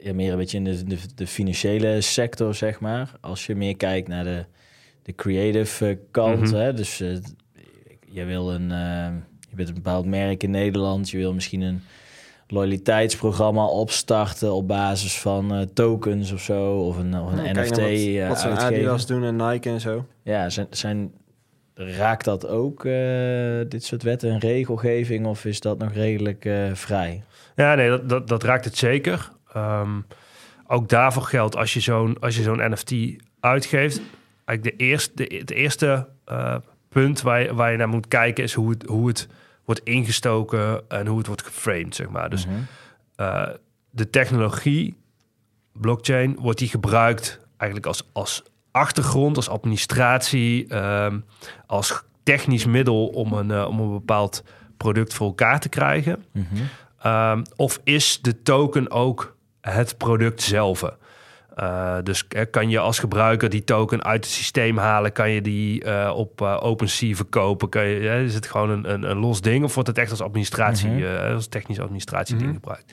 [0.00, 3.10] ja, meer een beetje in de, de, de financiële sector, zeg maar.
[3.20, 4.44] Als je meer kijkt naar de,
[5.02, 6.54] de creative eh, kant, Mhm.
[6.54, 7.16] hè, dus eh,
[8.10, 9.14] je wil een, ehm,
[9.50, 11.82] je bent een bepaald merk in Nederland, je wil misschien een
[12.48, 17.78] loyaliteitsprogramma opstarten op basis van eh, tokens of zo, of een, of een Ja, NFT
[17.78, 18.64] eh, wat, uitgeven.
[18.64, 20.06] Adidas doen en Nike en zo.
[20.22, 21.12] Ja, zijn, zijn,
[21.78, 22.92] raakt dat ook, eh,
[23.68, 27.22] dit soort wetten en regelgeving, of is dat nog redelijk eh, vrij?
[27.56, 29.30] Ja, nee, dat, dat, dat raakt het zeker.
[29.52, 30.00] Ehm,
[30.66, 32.92] ook daarvoor geldt als je zo'n als je zo'n NFT
[33.40, 34.00] uitgeeft.
[34.44, 36.56] Eigenlijk de eerste, de, het eerste eh,
[36.88, 39.28] punt waar je, waar je naar moet kijken is hoe het, hoe het
[39.68, 42.30] wordt ingestoken en hoe het wordt geframed, zeg maar.
[42.30, 42.56] Dus Mhm.
[43.16, 43.48] eh,
[43.90, 44.96] de technologie,
[45.72, 51.18] blockchain, wordt die gebruikt eigenlijk als, als achtergrond, als administratie, ehm,
[51.66, 54.42] als technisch middel om een, eh, om een bepaald
[54.76, 56.24] product voor elkaar te krijgen.
[56.32, 56.46] Mhm.
[57.06, 60.82] Um, of is de token ook het product zelf?
[61.60, 65.12] Uh, dus eh, kan je als gebruiker die token uit het systeem halen?
[65.12, 67.68] Kan je die uh, op uh, OpenSea verkopen?
[67.68, 69.64] Kan je, is het gewoon een, een, een, los ding?
[69.64, 71.34] Of wordt het echt als administratie, mm -hmm.
[71.34, 72.64] als technisch administratie ding mm -hmm.
[72.64, 72.92] gebruikt?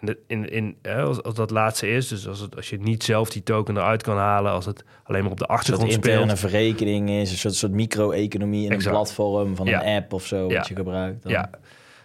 [0.00, 3.30] In, in, in, als, als, dat laatste is, dus als, het, als je niet zelf
[3.30, 6.36] die token eruit kan halen, als het alleen maar op de achtergrond een soort interne
[6.36, 6.52] speelt.
[6.52, 8.86] verrekening is, een soort, soort micro-economie in exact.
[8.86, 9.86] een platform van ja.
[9.86, 10.56] een app of zo, ja.
[10.56, 11.22] wat je gebruikt.
[11.22, 11.32] Dan.
[11.32, 11.50] Ja,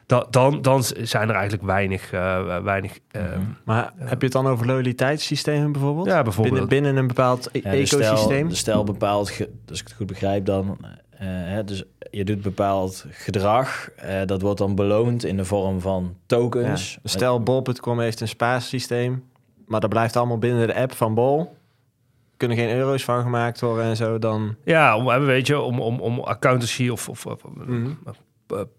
[0.07, 2.13] dan, dan, dan zijn er eigenlijk weinig...
[2.13, 3.21] Uh, weinig -hmm.
[3.21, 6.07] uh, maar uh, heb je het dan over loyaliteitssystemen bijvoorbeeld?
[6.07, 6.53] Ja, bijvoorbeeld.
[6.53, 8.17] Binnen, binnen een bepaald e ja, ecosysteem?
[8.17, 10.77] Stel, dus stel bepaald, als ik het goed begrijp dan...
[10.81, 15.81] Uh, hè, dus je doet bepaald gedrag, uh, dat wordt dan beloond in de vorm
[15.81, 16.93] van tokens.
[16.93, 17.09] Ja.
[17.09, 19.23] Stel Bol.com heeft een spaarsysteem,
[19.65, 21.55] maar dat blijft allemaal binnen de app van Bol.
[22.37, 24.55] Kunnen geen euro's van gemaakt worden en zo dan.
[24.63, 27.71] Ja, om, weet je, om, om, om accountancy of, of, of Mhm.
[27.71, 28.15] mm -hmm.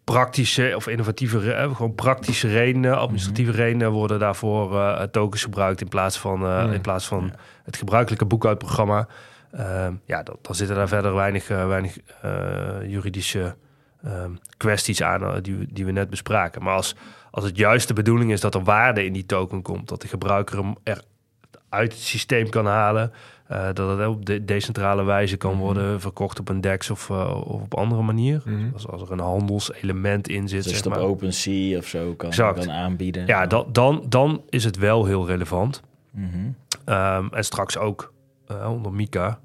[0.04, 3.64] Praktische of innovatieve, eh, gewoon praktische redenen, administratieve mm -hmm.
[3.64, 6.72] redenen worden daarvoor uh, tokens gebruikt in plaats van, uh, mm.
[6.72, 7.38] in plaats van ja.
[7.64, 9.09] het gebruikelijke boekhoudprogramma.
[9.54, 11.96] Uh, ja, dan, dan zitten daar verder weinig, weinig
[12.87, 13.57] juridische
[14.57, 16.62] kwesties aan die, die we net bespraken.
[16.62, 16.94] Maar als,
[17.31, 20.09] als het juist de bedoeling is dat er waarde in die token komt, dat de
[20.09, 21.02] gebruiker hem er
[21.68, 23.12] uit het systeem kan halen,
[23.52, 25.61] uh, dat het op de decentrale wijze kan Mhm.
[25.61, 28.42] worden verkocht op een DEX of, uh, of op andere manier.
[28.44, 28.72] Mhm.
[28.72, 30.62] Dus als er een handelselement in zit.
[30.62, 31.02] Dus zeg het op maar.
[31.02, 33.26] OpenSea of zo kan, kan aanbieden.
[33.26, 35.82] Ja, dan, dan, dan is het wel heel relevant.
[36.11, 36.37] Mhm.
[36.87, 38.12] Um, en straks ook
[38.50, 39.38] uh, onder Mika.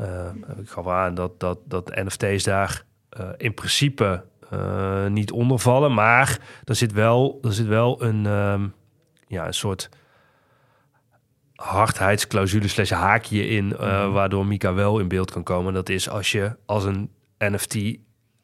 [0.00, 2.84] Uh, ik gaf aan dat, dat, dat NFT's daar
[3.36, 4.24] in principe
[5.08, 5.94] niet onder vallen.
[5.94, 8.74] Maar er zit wel, er zit wel een, um,
[9.26, 9.88] ja, een soort
[11.56, 13.76] hardheidsclausule slash haakje in...
[13.80, 14.12] Uh, mm.
[14.12, 15.74] waardoor Mika wel in beeld kan komen.
[15.74, 17.76] Dat is als je als een NFT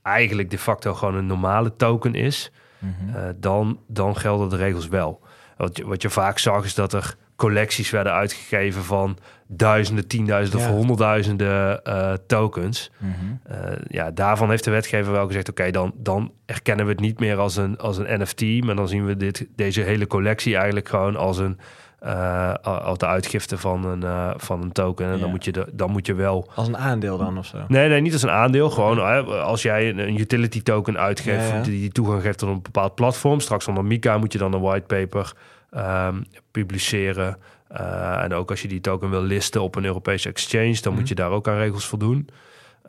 [0.02, 2.52] eigenlijk de facto gewoon een normale token is...
[2.78, 3.08] -hmm.
[3.08, 5.20] uh, dan, dan gelden de regels wel.
[5.56, 10.60] Wat je, wat je vaak zag is dat er collecties werden uitgegeven van duizenden, tienduizenden
[10.60, 10.68] ja.
[10.68, 12.90] of honderdduizenden uh, tokens.
[12.98, 13.40] Mm -hmm.
[13.50, 13.56] uh,
[13.88, 17.20] ja, daarvan heeft de wetgever wel gezegd: oké, okay, dan, dan erkennen we het niet
[17.20, 20.88] meer als een, als een NFT, maar dan zien we dit, deze hele collectie eigenlijk
[20.88, 21.58] gewoon als een.
[22.04, 25.06] Uh, als de uitgifte van een, uh, van een token.
[25.06, 25.18] En ja.
[25.18, 26.48] dan, moet je de, dan moet je wel.
[26.54, 27.58] Als een aandeel dan of zo?
[27.68, 28.70] Nee, nee, niet als een aandeel.
[28.70, 31.50] Gewoon als jij een, een utility token uitgeeft.
[31.50, 33.40] Ja, die toegang geeft tot een bepaald platform.
[33.40, 35.32] Straks onder Mika moet je dan een whitepaper
[35.76, 37.36] um, publiceren.
[37.72, 41.08] Uh, en ook als je die token wil listen op een Europese exchange, dan moet
[41.08, 42.28] je daar ook aan regels voldoen.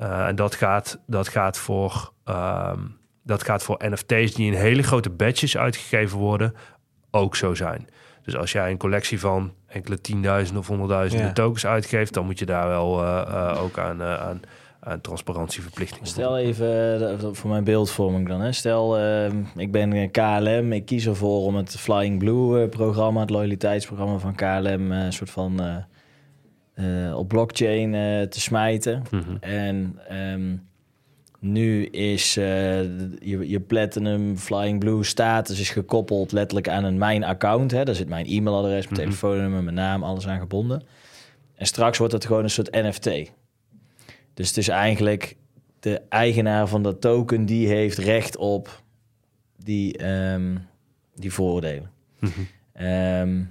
[0.02, 4.84] Uh, en dat gaat, dat, gaat voor, um, dat gaat voor NFT's die in hele
[4.84, 6.54] grote batches uitgegeven worden,
[7.12, 7.88] ook zo zijn.
[8.24, 11.34] Dus als jij een collectie van enkele tienduizenden of honderdduizenden ja.
[11.34, 14.42] tokens uitgeeft, dan moet je daar wel uh, ook aan, aan,
[14.80, 16.08] aan transparantieverplichtingen.
[16.08, 18.42] Stel even voor mijn beeldvorming dan.
[18.42, 18.52] Hè.
[18.52, 20.72] Stel, uh, ik ben KLM.
[20.72, 25.30] Ik kies ervoor om het Flying Blue programma, het loyaliteitsprogramma van KLM, een uh, soort
[25.30, 25.62] van
[27.16, 27.92] op blockchain
[28.30, 29.04] te smijten.
[29.12, 29.38] Mm-hmm.
[29.40, 30.68] En um,
[31.44, 32.82] nu is eh,
[33.20, 37.72] je, je Platinum Flying Blue status is gekoppeld letterlijk aan een mijn account.
[37.72, 37.84] Hè?
[37.84, 39.04] Daar zit mijn e-mailadres, mijn Mhm.
[39.04, 40.84] telefoonnummer, mijn naam, alles aan gebonden.
[41.56, 43.32] En straks wordt het gewoon een soort NFT.
[44.34, 45.36] Dus het is eigenlijk
[45.80, 48.82] de eigenaar van dat token die heeft recht op
[49.58, 50.56] die, ehm,
[51.16, 51.92] die voordelen.
[52.20, 52.32] Mhm.
[52.74, 53.44] Ehm,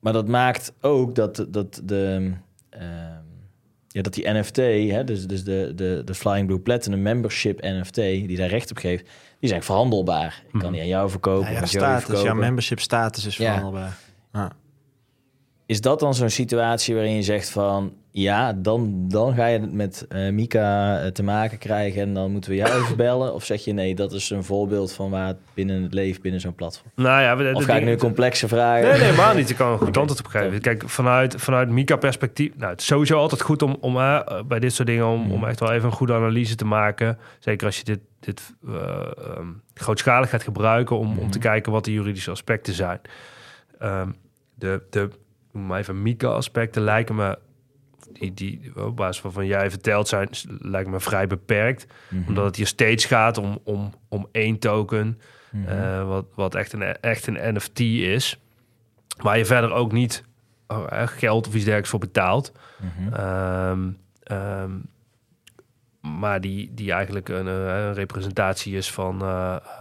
[0.00, 2.32] maar dat maakt ook dat, dat, de,
[2.70, 3.07] ehm,
[3.88, 7.94] ja, dat die NFT, hè, dus, dus de, de, de Flying Blue Platinum Membership NFT,
[7.94, 9.08] die daar recht op geeft,
[9.40, 10.42] die zijn verhandelbaar.
[10.46, 10.72] Ik kan Mhm.
[10.72, 12.24] die aan jou verkopen, Ja, ja, status, verkopen.
[12.30, 13.44] jouw membership status is Ja.
[13.44, 13.98] verhandelbaar.
[14.32, 14.52] Ja.
[15.66, 17.92] Is dat dan zo'n situatie waarin je zegt van...
[18.20, 22.02] ja, dan, dan ga je het met eh, Mika eh, te maken krijgen...
[22.02, 23.34] en dan moeten we jou even bellen?
[23.34, 26.22] Of zeg je nee, dat is een voorbeeld van waar het binnen het leeft...
[26.22, 26.90] binnen zo'n platform?
[26.94, 28.88] Nou ja, we- Of ga ik nu complexe vragen?
[28.90, 29.50] Nee, nee, maar niet.
[29.50, 30.60] Ik kan een goed antwoord op geven.
[30.60, 32.56] Kijk, vanuit, vanuit Mika-perspectief...
[32.56, 35.06] Nou, het is sowieso altijd goed om, om eh, bij dit soort dingen...
[35.06, 35.48] Om, om Mhm.
[35.48, 37.18] echt wel even een goede analyse te maken.
[37.38, 40.98] Zeker als je dit, dit eh, ehm, grootschalig gaat gebruiken...
[40.98, 41.46] Om, om te Mhm.
[41.48, 43.00] kijken wat de juridische aspecten zijn.
[43.78, 44.08] Ehm,
[44.54, 45.08] de, de,
[45.52, 47.38] noem maar even Mika-aspecten lijken me...
[48.18, 50.28] Die, die op basis waarvan jij verteld zijn,
[50.58, 51.86] lijken me vrij beperkt.
[52.08, 52.28] Mhm.
[52.28, 55.18] Omdat het hier steeds gaat om, om, om één token...
[55.50, 55.68] Mhm.
[55.68, 58.40] Eh, wat, wat echt een, echt een NFT is.
[59.16, 60.24] Waar je verder ook niet
[60.66, 62.52] oh, eh, geld of iets dergelijks voor betaalt.
[62.78, 63.14] Mhm.
[63.14, 63.90] Ehm,
[64.22, 64.70] ehm,
[66.00, 69.22] maar die, die eigenlijk een, eh, een representatie is van,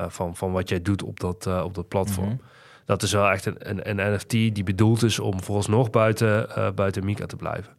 [0.08, 2.41] van, van wat jij doet op dat, op dat platform.
[2.86, 6.71] Dat is wel echt een, een, een NFT die bedoeld is om vooralsnog buiten, eh
[6.71, 7.76] buiten Mika te blijven.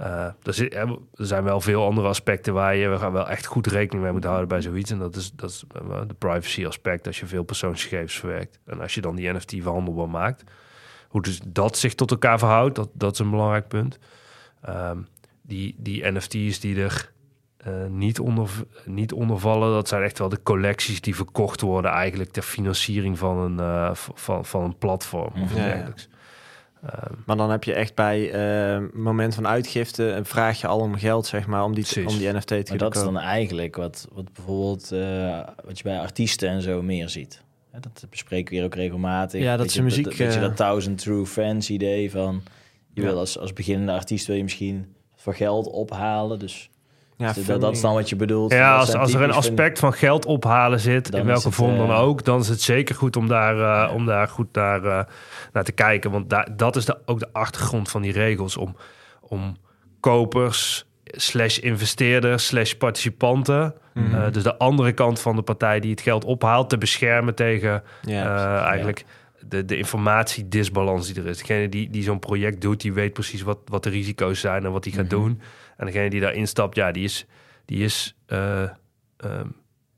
[0.00, 3.46] Eh, er, zit, er zijn wel veel andere aspecten waar je we gaan wel echt
[3.46, 4.90] goed rekening mee moet houden bij zoiets.
[4.90, 8.58] En dat is, dat is eh, de privacy aspect als je veel persoonsgegevens verwerkt.
[8.66, 10.44] En als je dan die NFT verhandelbaar maakt.
[11.08, 13.98] Hoe dus dat zich tot elkaar verhoudt, dat, dat is een belangrijk punt.
[14.62, 14.98] Ehm,
[15.42, 17.12] die, die NFT's die er
[17.56, 18.50] eh, niet, onder,
[18.84, 23.18] niet onder vallen, dat zijn echt wel de collecties die verkocht worden eigenlijk ter financiering
[23.18, 25.72] van een, eh, van, van een platform of iets Ja, ja.
[25.72, 26.08] dergelijks.
[27.26, 30.04] Maar dan heb je echt bij eh moment van uitgifte...
[30.04, 32.62] een vraag je al om geld, zeg maar, om die, om die NFT te Maar
[32.62, 36.82] kunnen dat is dan eigenlijk wat, wat bijvoorbeeld eh, wat je bij artiesten en zo
[36.82, 37.42] meer ziet.
[37.70, 39.42] Hè, dat bespreken we hier ook regelmatig.
[39.42, 42.42] Ja, dat is muziek, Dat, weet je eh, dat Thousand True Fans idee van...
[42.94, 43.06] Je Ja.
[43.06, 46.38] wil als, als beginnende artiest wil je misschien voor geld ophalen.
[46.38, 46.70] Dus
[47.20, 48.52] Ja, dat, dat is dan wat je bedoelt.
[48.52, 51.90] Ja, als, als er een aspect van geld ophalen zit, in welke het, vorm dan
[51.90, 55.04] eh, ook, dan is het zeker goed om daar, eh, om daar goed naar, eh,
[55.52, 56.10] naar te kijken.
[56.10, 58.56] Want daar, dat is de, ook de achtergrond van die regels.
[58.56, 58.76] Om,
[59.20, 59.56] om
[60.00, 64.14] kopers, slash investeerders, slash participanten, Mhm.
[64.14, 67.82] eh, dus de andere kant van de partij die het geld ophaalt, te beschermen tegen
[68.02, 68.24] Ja,
[68.62, 69.04] eh, eigenlijk
[69.48, 71.38] de, de informatiedisbalans die er is.
[71.38, 74.72] Degene die, die zo'n project doet, die weet precies wat, wat de risico's zijn en
[74.72, 75.14] wat hij gaat Mhm.
[75.14, 75.40] doen.
[75.80, 77.26] En degene die daarin stapt, ja, die is,
[77.64, 78.62] die is eh,
[79.16, 79.46] ehm,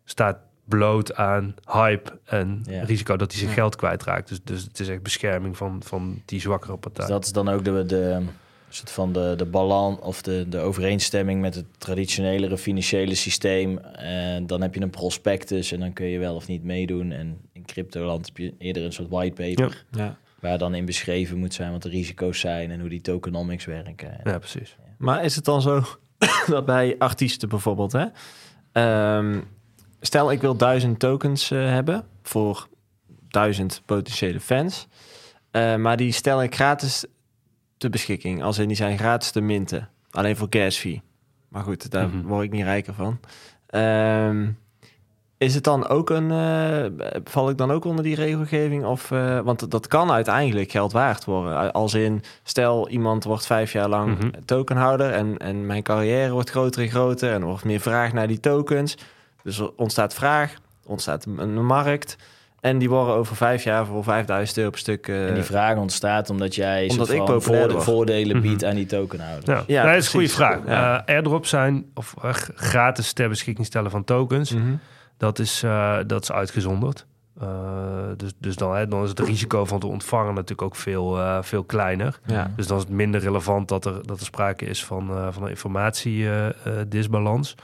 [0.05, 2.85] staat bloot aan hype en Ja.
[2.85, 3.57] risico dat hij zijn Ja.
[3.57, 4.29] geld kwijtraakt.
[4.29, 7.05] Dus, dus het is echt bescherming van, van die zwakkere partij.
[7.05, 8.23] Dus dat is dan ook de, de,
[8.69, 13.79] soort van de, de balans of de, de overeenstemming met het traditionelere financiële systeem.
[13.79, 17.13] En dan heb je een prospectus en dan kun je wel of niet meedoen.
[17.13, 19.85] En in cryptoland heb je eerder een soort whitepaper.
[19.91, 20.17] ja.
[20.41, 24.21] Waar dan in beschreven moet zijn wat de risico's zijn en hoe die tokenomics werken.
[24.25, 24.77] Ja, precies.
[25.03, 25.83] Maar is het dan zo
[26.47, 28.07] dat bij artiesten bijvoorbeeld, hè?
[28.73, 29.41] Ehm,
[30.01, 32.69] stel ik wil duizend tokens eh, hebben voor
[33.29, 34.87] duizend potentiële fans,
[35.51, 37.05] Eh, maar die stel ik gratis
[37.77, 41.03] ter beschikking, als in die zijn gratis te minten, alleen voor gas fee.
[41.49, 42.23] Maar goed, daar Mhm.
[42.27, 43.21] word ik niet rijker van.
[43.67, 44.51] Ehm,
[45.43, 48.85] is het dan ook een, eh, val ik dan ook onder die regelgeving?
[48.85, 51.73] Of, eh, want dat kan uiteindelijk geld waard worden.
[51.73, 54.31] Als in, stel iemand wordt vijf jaar lang Mhm.
[54.45, 58.27] tokenhouder en, en mijn carrière wordt groter en groter en er wordt meer vraag naar
[58.27, 58.97] die tokens.
[59.43, 60.55] Dus er ontstaat vraag,
[60.87, 62.17] ontstaat een, markt
[62.61, 65.09] en die worden over vijf jaar voor 5000 euro per stuk.
[65.09, 68.47] eh, En die vraag ontstaat omdat jij Omdat ik voorde- voordelen Mhm.
[68.47, 69.49] biedt aan die tokenhouder.
[69.55, 70.59] Ja, Ja, dat is een goede vraag.
[70.67, 71.05] Ja.
[71.07, 72.15] Eh, airdrops zijn, of
[72.55, 74.73] gratis ter beschikking stellen van tokens, mhm.
[75.23, 77.07] Dat is, eh, dat is uitgezonderd.
[77.41, 77.47] Eh,
[78.17, 81.39] dus dus dan, hè, dan is het risico van te ontvangen natuurlijk ook veel, eh,
[81.43, 82.19] veel kleiner.
[82.27, 82.51] Ja.
[82.57, 85.49] Dus dan is het minder relevant dat er, dat er sprake is van, van een
[85.51, 87.55] informatiedisbalans.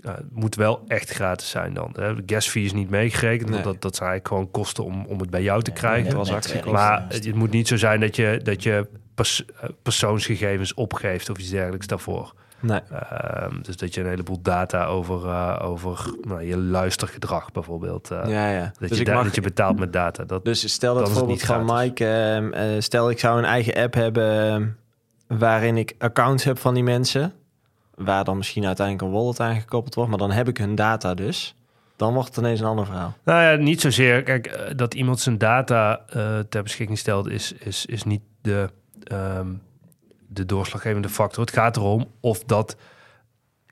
[0.00, 1.90] Het moet wel echt gratis zijn dan.
[1.92, 2.14] Hè.
[2.14, 3.50] De gas fee is niet meegerekend.
[3.50, 3.62] Nee.
[3.62, 6.10] Dat, dat zijn eigenlijk gewoon kosten om, om het bij jou te krijgen.
[6.30, 9.44] net- Maar het, moet niet zo zijn dat je, dat je pers-
[9.82, 12.34] persoonsgegevens opgeeft of iets dergelijks daarvoor.
[12.60, 12.80] Nee.
[12.90, 18.10] Ehm, dus dat je een heleboel data over, eh, over nou, je luistergedrag bijvoorbeeld.
[18.10, 18.72] eh, ja, ja.
[18.78, 20.24] dat, Dus je mag, dat je betaalt met data.
[20.24, 21.64] Dat, Dus stel dat het voorbeeld van.
[21.64, 22.06] Mike.
[22.06, 26.74] ehm, eh, stel ik zou een eigen app hebben ehm, waarin ik accounts heb van
[26.74, 27.32] die mensen.
[27.94, 31.14] waar dan misschien uiteindelijk een wallet aan gekoppeld wordt, maar dan heb ik hun data
[31.14, 31.54] dus.
[31.96, 33.16] Dan wordt het ineens een ander verhaal.
[33.24, 34.22] Nou ja, niet zozeer.
[34.22, 36.00] Kijk, dat iemand zijn data
[36.48, 38.68] ter beschikking stelt, is, is, is niet de,
[40.32, 41.44] de doorslaggevende factor.
[41.44, 42.76] Het gaat erom of dat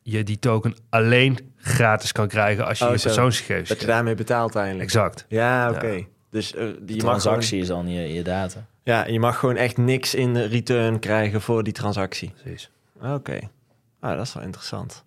[0.03, 4.15] je die token alleen gratis kan krijgen als je Oh, je persoonsgegevens Dat je daarmee
[4.15, 4.85] betaalt eigenlijk.
[4.85, 5.25] Exact.
[5.29, 6.07] Ja, oké.
[6.31, 8.67] Dus eh, mag gewoon, transactie is dan je, je data.
[8.83, 12.33] ja, je mag gewoon echt niks in de return krijgen voor die transactie.
[12.43, 12.71] Precies.
[13.03, 13.39] Oké.
[14.01, 15.05] Ah, dat is wel interessant.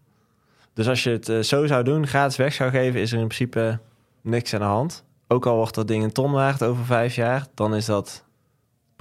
[0.73, 3.27] Dus als je het eh, zo zou doen, gratis weg zou geven, is er in
[3.27, 3.79] principe
[4.21, 5.03] niks aan de hand.
[5.27, 8.25] Ook al wordt dat ding een ton waard over vijf jaar, dan is dat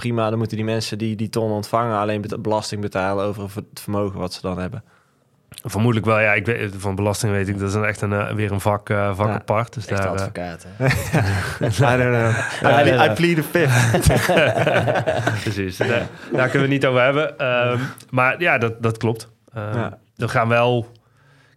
[0.00, 0.28] prima.
[0.28, 4.32] Dan moeten die mensen die die ton ontvangen alleen belasting betalen over het vermogen wat
[4.32, 4.82] ze dan hebben.
[5.64, 6.32] Vermoedelijk wel, ja.
[6.32, 8.90] Ik weet, van belasting weet ik, dat is een echt een, eh, weer een vak,
[8.90, 9.34] eh, vak Ja.
[9.34, 9.74] apart.
[9.74, 10.86] Dus Echt daar, eh, advocaat, hè?
[11.94, 12.30] I don't know.
[13.06, 14.06] I, I plead the fifth.
[15.42, 15.88] Precies, daar,
[16.32, 17.38] daar kunnen we het niet over hebben.
[17.38, 17.78] Ehm,
[18.10, 19.28] maar ja, dat, dat klopt.
[19.54, 19.98] Ja.
[20.16, 20.86] Er gaan wel...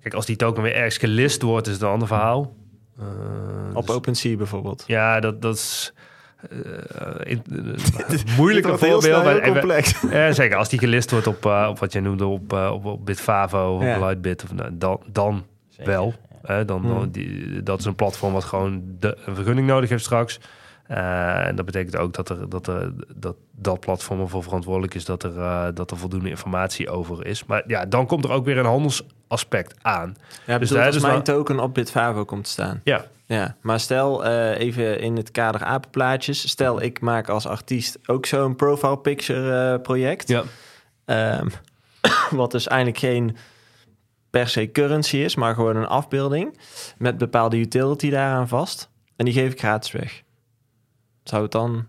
[0.01, 2.55] Kijk, als die token weer ergens gelist wordt, is het een ander verhaal.
[3.73, 4.83] Op dus- OpenSea bijvoorbeeld.
[4.87, 5.93] Ja, dat, dat is...
[6.49, 9.03] eh, in- eh, wordt heel voorbeeld.
[9.03, 10.01] snel maar heel even- complex.
[10.11, 10.57] Ja, zeker.
[10.57, 13.75] Als die gelist wordt op, eh, op wat jij noemde, op, eh, op, op Bitfavo
[13.75, 13.99] of Ja.
[13.99, 16.13] Lightbit, of, nou, dan, dan Zeker, wel.
[16.43, 16.53] ja.
[16.53, 16.89] Hè, dan, Hmm.
[16.93, 20.39] dan die, dat is een platform wat gewoon de, een vergunning nodig heeft straks.
[20.87, 25.05] Eh, en dat betekent ook dat, er, dat, er, dat dat platform ervoor verantwoordelijk is
[25.05, 27.45] dat er, eh, dat er voldoende informatie over is.
[27.45, 30.15] Maar ja, dan komt er ook weer een handelsaspect aan.
[30.45, 32.81] Ja, dus als is mijn wel- token op Bitfavo komt te staan.
[32.83, 36.49] Ja, Ja, maar stel eh, even in het kader apenplaatjes.
[36.49, 40.27] Stel ik maak als artiest ook zo'n profile picture eh, project.
[40.27, 40.43] ja.
[41.05, 41.47] Ehm,
[42.39, 43.35] wat dus eigenlijk geen
[44.29, 46.57] per se currency is, maar gewoon een afbeelding
[46.97, 48.89] met bepaalde utility daaraan vast.
[49.15, 50.23] En die geef ik gratis weg.
[51.23, 51.85] Zou het dan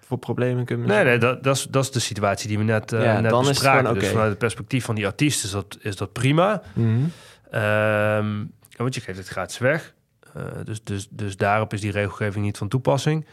[0.00, 2.92] voor problemen kunnen Nee, nee, dat, dat, is, dat is de situatie die we net,
[2.92, 3.94] eh Ja, net dan is het bespraken.
[3.94, 6.62] Dus vanuit het perspectief van die artiest is dat, is dat prima.
[6.72, 7.04] Mhm.
[7.50, 8.44] Ehm,
[8.76, 9.94] want je geeft het gratis weg.
[10.36, 13.26] Eh, dus, dus, dus daarop is die regelgeving niet van toepassing.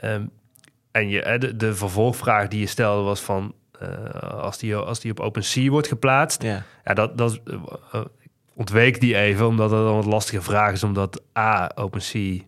[0.00, 0.24] Ehm,
[0.90, 3.54] en je, de, de vervolgvraag die je stelde was van...
[3.78, 3.88] eh,
[4.20, 6.42] als, die, als die op OpenSea wordt geplaatst...
[6.42, 6.62] Ja.
[6.84, 7.40] Ja, dat, dat
[7.92, 8.00] eh,
[8.54, 10.82] ontweek die even, omdat het dan wat lastige vraag is...
[10.82, 12.40] omdat A, OpenSea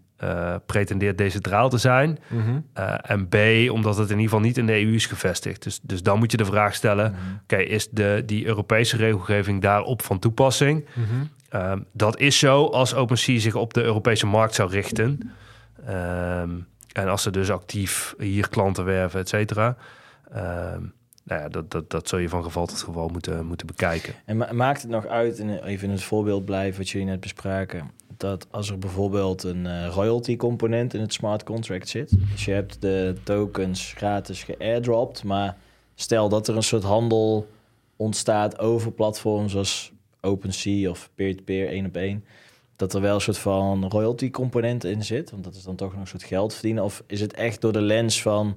[0.67, 2.19] pretendeert decentraal te zijn...
[2.29, 2.61] Mhm.
[3.03, 3.37] en B,
[3.71, 5.63] omdat het in ieder geval niet in de EU is gevestigd.
[5.63, 7.15] Dus, dus dan moet je de vraag stellen...
[7.43, 10.85] oké, is de, die Europese regelgeving daarop van toepassing...
[10.95, 11.25] Mhm.
[11.49, 15.33] Ehm, dat is zo als OpenSea zich op de Europese markt zou richten.
[15.87, 16.51] Ehm,
[16.93, 19.77] en als ze dus actief hier klanten werven, et cetera.
[20.33, 20.83] Ehm,
[21.25, 24.15] nou ja, dat, dat, dat zul je van geval tot geval moeten, moeten bekijken.
[24.25, 27.21] En ma- maakt het nog uit, in, even in het voorbeeld blijven wat jullie net
[27.21, 32.45] bespraken, dat als er bijvoorbeeld een eh, royalty component in het smart contract zit, dus
[32.45, 35.57] je hebt de tokens gratis geairdropt, maar
[35.95, 37.49] stel dat er een soort handel
[37.97, 39.93] ontstaat over platforms zoals
[40.27, 42.25] OpenSea of peer-to-peer, één op één,
[42.77, 45.93] dat er wel een soort van royalty component in zit, want dat is dan toch
[45.93, 48.57] nog een soort geld verdienen, of is het echt door de lens van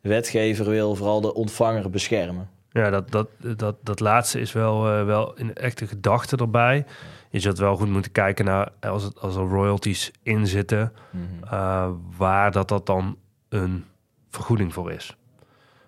[0.00, 2.48] de wetgever wil vooral de ontvanger beschermen?
[2.72, 6.84] Ja, dat, dat, dat, dat laatste is wel, eh, wel een echte gedachte erbij.
[7.30, 11.52] Je zult wel goed moeten kijken naar als, het, als er royalties in zitten, Mhm.
[11.54, 13.16] eh, waar dat, dat dan
[13.48, 13.84] een
[14.30, 15.16] vergoeding voor is.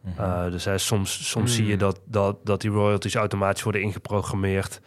[0.01, 0.21] Mhm.
[0.21, 4.81] Uh, dus hè, soms, soms zie je dat, dat, dat die royalties automatisch worden ingeprogrammeerd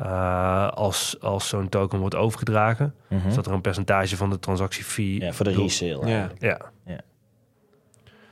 [0.00, 2.94] uh, als, als zo'n token wordt overgedragen.
[3.08, 3.24] Mhm.
[3.26, 5.20] Dus dat er een percentage van de transactiefee...
[5.20, 6.06] Ja, voor de resale.
[6.06, 6.18] Ja.
[6.18, 6.42] eigenlijk.
[6.84, 7.00] Ja,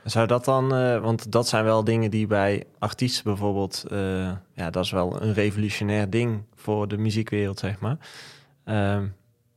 [0.03, 4.69] Zou dat dan, eh, want dat zijn wel dingen die bij artiesten bijvoorbeeld, eh, ja,
[4.69, 7.97] dat is wel een revolutionair ding voor de muziekwereld, zeg maar.
[8.63, 9.07] Ehm,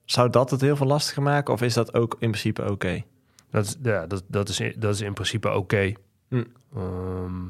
[0.04, 3.02] zou dat het heel veel lastiger maken of is dat ook in principe oké?
[3.50, 5.92] dat, is, ja dat, dat, is, in- dat is in principe oké.
[6.28, 6.44] Hm.
[6.76, 7.44] Ehm,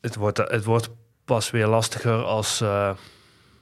[0.00, 0.90] het, wordt, het wordt
[1.24, 2.68] pas weer lastiger als, eh,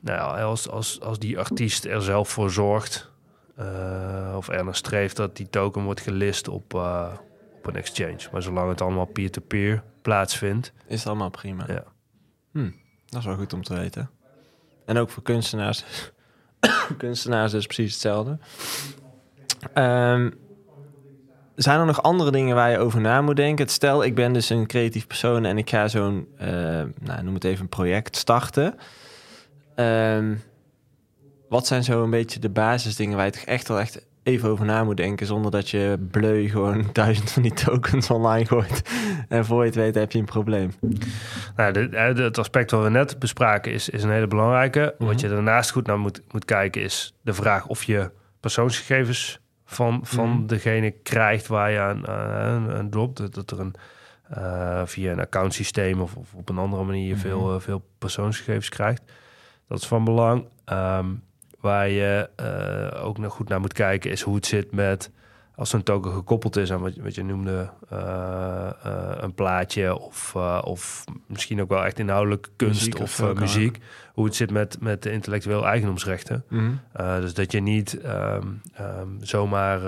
[0.01, 3.11] nou ja, als, als, als die artiest er zelf voor zorgt...
[3.57, 7.13] eh, of er naar streeft dat die token wordt gelist op, eh,
[7.57, 8.29] op een exchange.
[8.33, 10.73] Maar zolang het allemaal peer-to-peer plaatsvindt...
[10.87, 11.65] Is het allemaal prima?
[11.69, 11.85] Ja.
[12.53, 12.71] Hm,
[13.07, 14.11] dat is wel goed om te weten.
[14.85, 15.85] En ook voor kunstenaars.
[16.97, 18.39] kunstenaars is precies hetzelfde.
[19.73, 20.31] Ehm,
[21.63, 23.69] zijn er nog andere dingen waar je over na moet denken?
[23.69, 26.49] Stel, ik ben dus een creatief persoon en ik ga zo'n, eh,
[27.01, 28.75] nou, noem het even een project starten.
[29.75, 30.35] Ehm,
[31.49, 34.65] wat zijn zo een beetje de basisdingen waar je toch echt wel echt even over
[34.65, 38.83] na moet denken, zonder dat je bleu gewoon duizend van die tokens online gooit.
[39.29, 40.73] En voor je het weet heb je een probleem.
[41.57, 44.95] Nou, de, eh, het aspect wat we net bespraken is, is een hele belangrijke.
[44.99, 45.09] Mhm.
[45.09, 49.41] Wat je daarnaast goed naar moet, moet kijken is de vraag of je persoonsgegevens
[49.71, 50.47] van, van Mhm.
[50.47, 53.17] degene krijgt waar je aan, aan, aan dropt.
[53.17, 53.75] Dat, dat er een,
[54.29, 57.21] eh, via een accountsysteem of, of op een andere manier Mhm.
[57.21, 59.03] veel, eh, veel persoonsgegevens krijgt.
[59.69, 60.45] Dat is van belang.
[60.65, 61.07] Ehm,
[61.61, 65.11] waar je eh, ook nog goed naar moet kijken is hoe het zit met
[65.55, 67.71] als zo'n token gekoppeld is aan wat, je- wat je noemde
[69.21, 73.79] een plaatje of, of misschien ook wel echt inhoudelijk kunst Muziek of muziek.
[74.21, 76.45] Hoe het zit met, met de intellectueel eigendomsrechten.
[76.49, 76.71] Mhm.
[77.01, 79.85] Uh, dus dat je niet ehm, ehm, zomaar,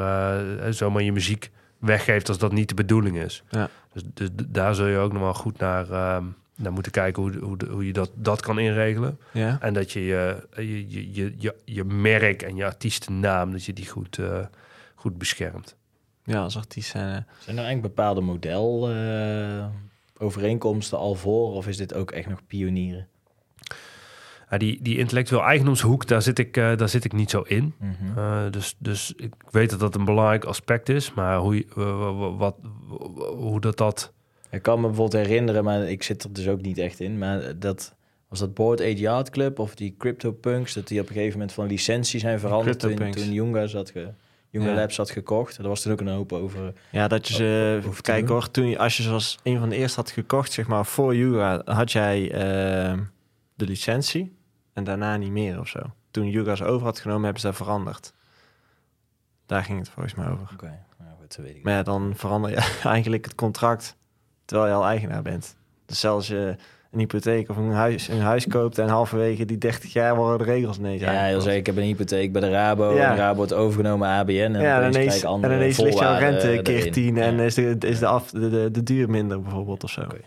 [0.59, 3.43] eh, zomaar je muziek weggeeft als dat niet de bedoeling is.
[3.51, 3.69] Ja.
[3.93, 6.25] Dus, dus daar zul je ook nog wel goed naar, ehm,
[6.57, 9.19] naar moeten kijken hoe, hoe, hoe je dat, dat kan inregelen.
[9.33, 9.59] Ja.
[9.61, 13.73] En dat je je, je, je, je, je, je merk en je artiestennaam, dat je
[13.73, 14.39] die goed, eh,
[14.95, 15.77] goed beschermt.
[16.25, 17.09] ja, als artiest zijn.
[17.17, 19.67] eh, Zijn er eigenlijk bepaalde model eh,
[20.19, 21.53] overeenkomsten al voor?
[21.53, 23.07] Of is dit ook echt nog pionieren?
[24.53, 27.75] Ja, die, die intellectueel eigendomshoek, daar zit ik, eh, daar zit ik niet zo in.
[27.79, 28.19] Mhm.
[28.19, 31.65] Uh, dus, dus ik weet dat dat een belangrijk aspect is, maar hoe,
[32.37, 32.57] wat,
[32.89, 34.13] wa- hoe dat dat...
[34.51, 37.19] Ik kan me bijvoorbeeld herinneren, maar ik zit er dus ook niet echt in.
[37.19, 37.95] Maar dat
[38.29, 41.53] was dat Board 8 Yard Club of die CryptoPunks, dat die op een gegeven moment
[41.53, 44.09] van licentie zijn veranderd toen, toen Junga zat ge,
[44.51, 44.75] Junga Ja.
[44.75, 45.57] Labs had gekocht.
[45.59, 46.73] Daar was toen ook een hoop over.
[46.91, 47.79] Ja, dat je ze...
[48.03, 48.27] Doen.
[48.29, 48.51] hoor.
[48.51, 51.63] Toen je, als je zoals een van de eerste had gekocht, zeg maar, voor Yuga,
[51.65, 52.99] had jij ehm,
[53.55, 54.33] de licentie.
[54.73, 55.79] En daarna niet meer of zo.
[56.11, 58.13] Toen Yuga ze over had genomen, hebben ze dat veranderd.
[59.47, 60.49] Daar ging het volgens mij over.
[60.53, 61.63] Oké, nou goed, dat weet ik.
[61.65, 63.97] Maar ja, dan verander je eigenlijk het contract
[64.45, 65.57] terwijl je al eigenaar bent.
[65.87, 66.57] Dus zelfs je
[66.91, 70.53] een hypotheek of een huis, een huis koopt en halverwege die 30 jaar worden de
[70.53, 71.59] regels ineens Ja, heel zeker.
[71.59, 72.95] Ik heb een hypotheek bij de Rabo.
[72.95, 73.11] Ja.
[73.11, 74.33] En de Rabo wordt overgenomen ABN.
[74.33, 76.93] En Ja, ineens, krijg ik en andere ineens ligt jouw rente keer erin.
[76.93, 77.43] 10 en Ja.
[77.43, 80.01] is, de, is de, af, de, de, de duur minder bijvoorbeeld of zo.
[80.01, 80.21] Oké.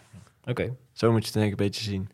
[0.45, 0.73] Oké.
[0.93, 2.09] Zo moet je het denk ik een beetje zien.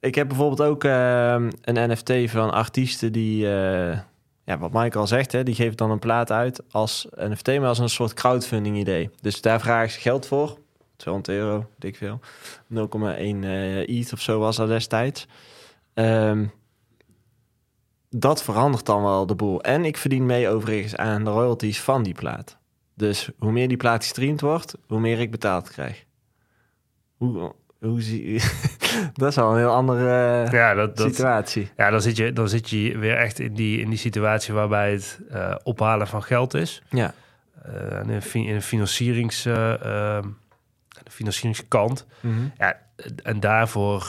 [0.00, 3.98] Ik heb bijvoorbeeld ook ehm, een NFT van artiesten die, eh,
[4.44, 7.68] ja, wat Michael al zegt, hè, die geeft dan een plaat uit als NFT, maar
[7.68, 9.10] als een soort crowdfunding idee.
[9.20, 10.58] Dus daar vragen ze geld voor,
[10.96, 12.20] 200 euro, dik veel.
[12.66, 15.26] 0,1 eh ETH of zo was dat destijds.
[15.94, 16.46] Ehm,
[18.10, 19.62] dat verandert dan wel de boel.
[19.62, 22.58] En ik verdien mee overigens aan de royalties van die plaat.
[22.94, 26.04] Dus hoe meer die plaat gestreamd wordt, hoe meer ik betaald krijg.
[27.16, 28.42] Hoe, hoe zie
[29.14, 31.70] Dat is al een heel andere eh, Ja, dat, dat, situatie.
[31.76, 34.92] ja dan, zit je, dan zit je weer echt in die, in die situatie waarbij
[34.92, 36.82] het eh, ophalen van geld is.
[36.88, 37.14] Ja.
[37.62, 40.28] Eh, in, een in een financierings, eh, ehm,
[40.88, 42.06] de financieringskant.
[42.20, 42.34] Mhm.
[42.58, 42.78] Ja,
[43.22, 44.00] en daarvoor,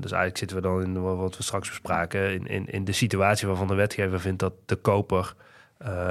[0.00, 3.46] dus eigenlijk zitten we dan in wat we straks bespraken, in, in, in de situatie
[3.48, 5.34] waarvan de wetgever vindt dat de koper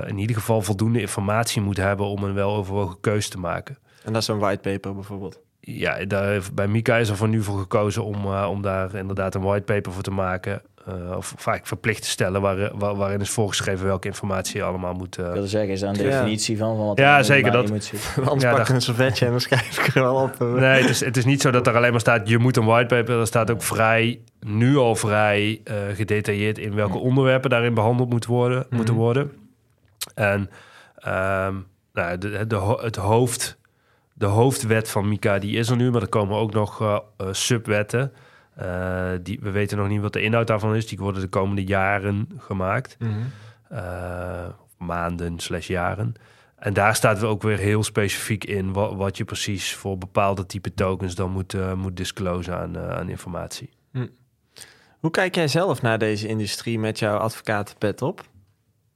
[0.06, 3.78] in ieder geval voldoende informatie moet hebben om een weloverwogen keus te maken.
[4.04, 5.40] En dat is een whitepaper bijvoorbeeld.
[5.64, 9.36] Ja, daar, bij Mika is er voor nu voor gekozen om, eh, om daar inderdaad
[9.36, 10.62] een whitepaper voor te maken.
[10.88, 14.94] eh, of vaak verplicht te stellen waar, waar- waarin is voorgeschreven welke informatie je allemaal
[14.94, 15.18] moet...
[15.18, 16.10] eh, Ik wilde zeggen, is daar een Ja.
[16.22, 16.76] definitie van?
[16.78, 17.92] van wat Ja, er zeker, dat- je moet?
[18.30, 20.40] Anders Ja, pak ik een servetje en dan schrijf ik er wel op.
[20.60, 22.30] Nee, het is, het is niet zo dat er alleen maar staat...
[22.30, 23.20] je moet een whitepaper.
[23.20, 26.58] Er staat ook vrij, nu al vrij eh, gedetailleerd...
[26.58, 29.04] in welke onderwerpen daarin behandeld moet worden, moeten Mhm.
[29.04, 29.32] worden.
[30.16, 30.50] En
[30.96, 31.56] ehm,
[31.94, 33.58] nou, de, de, het hoofd,
[34.22, 35.92] de hoofdwet van Mika die is er nu...
[35.92, 38.14] maar er komen ook nog eh, eh, subwetten...
[38.56, 40.88] Eh, die, we weten nog niet wat de inhoud daarvan is.
[40.88, 42.98] Die worden de komende jaren gemaakt.
[43.70, 44.48] Eh,
[44.78, 46.14] maanden slash jaren.
[46.56, 50.46] En daar staat we ook weer heel specifiek in wat, wat je precies voor bepaalde
[50.46, 53.70] type tokens dan moet, moet disclosen aan, aan informatie.
[55.00, 58.24] Hoe kijk jij zelf naar deze industrie met jouw advocatenpet op?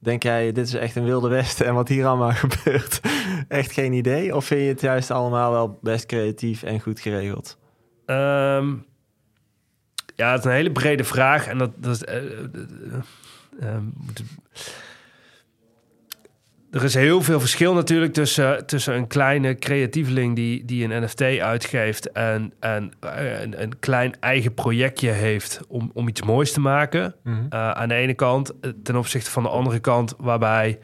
[0.05, 2.99] Denk jij, dit is echt een wilde westen en wat hier allemaal gebeurt,
[3.47, 4.35] echt geen idee?
[4.35, 7.57] Of vind je het juist allemaal wel best creatief en goed geregeld?
[8.05, 8.73] Ehm,
[10.15, 11.47] ja, het is een hele brede vraag.
[11.47, 12.03] En dat, dat is.
[12.03, 12.39] eh, eh,
[13.59, 13.77] eh,
[16.75, 21.21] er is heel veel verschil natuurlijk tussen, tussen een kleine creatieveling die, die een NFT
[21.21, 26.59] uitgeeft en, en eh, een, een klein eigen projectje heeft om, om iets moois te
[26.59, 27.15] maken.
[27.23, 30.79] Uh, aan de ene kant, eh, ten opzichte van de andere kant, waarbij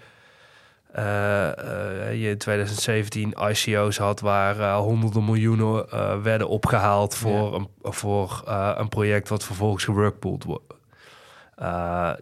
[0.95, 5.85] uh, uh, je in 2017 ICO's had waar honderden miljoenen
[6.23, 8.43] werden opgehaald voor, een, voor
[8.77, 10.73] een project wat vervolgens geworkpooled wordt.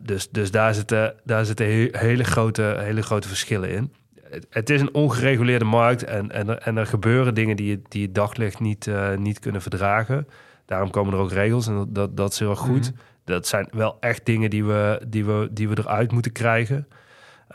[0.02, 3.94] Dus, dus daar zitten, daar zitten he hele, grote, hele grote verschillen in.
[4.30, 8.06] Het, het, is een ongereguleerde markt en, en, er, en er gebeuren dingen die, die
[8.06, 10.28] het daglicht niet, niet kunnen verdragen.
[10.66, 12.92] Daarom komen er ook regels en dat, dat, dat is heel erg goed.
[12.92, 13.08] Mm -hmm.
[13.24, 16.88] Dat zijn wel echt dingen die we, die we, die we eruit moeten krijgen.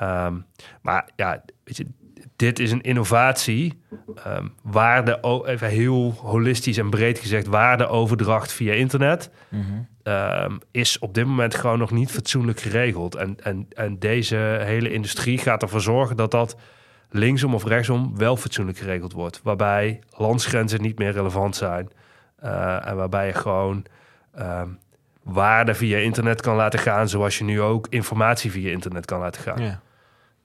[0.02, 0.46] Um,
[0.82, 1.86] maar ja, weet je,
[2.36, 3.82] dit is een innovatie.
[4.26, 9.30] Um, waarde, even heel holistisch en breed gezegd, waardeoverdracht via internet.
[9.48, 9.88] Mm -hmm.
[10.04, 13.14] Um, is op dit moment gewoon nog niet fatsoenlijk geregeld.
[13.14, 16.56] En, en, en deze hele industrie gaat ervoor zorgen dat dat
[17.10, 19.40] linksom of rechtsom wel fatsoenlijk geregeld wordt.
[19.42, 21.90] Waarbij landsgrenzen niet meer relevant zijn.
[22.44, 23.84] Uh, en waarbij je gewoon
[24.34, 24.68] ehm,
[25.22, 29.42] waarde via internet kan laten gaan, zoals je nu ook informatie via internet kan laten
[29.42, 29.62] gaan.
[29.62, 29.80] Ja.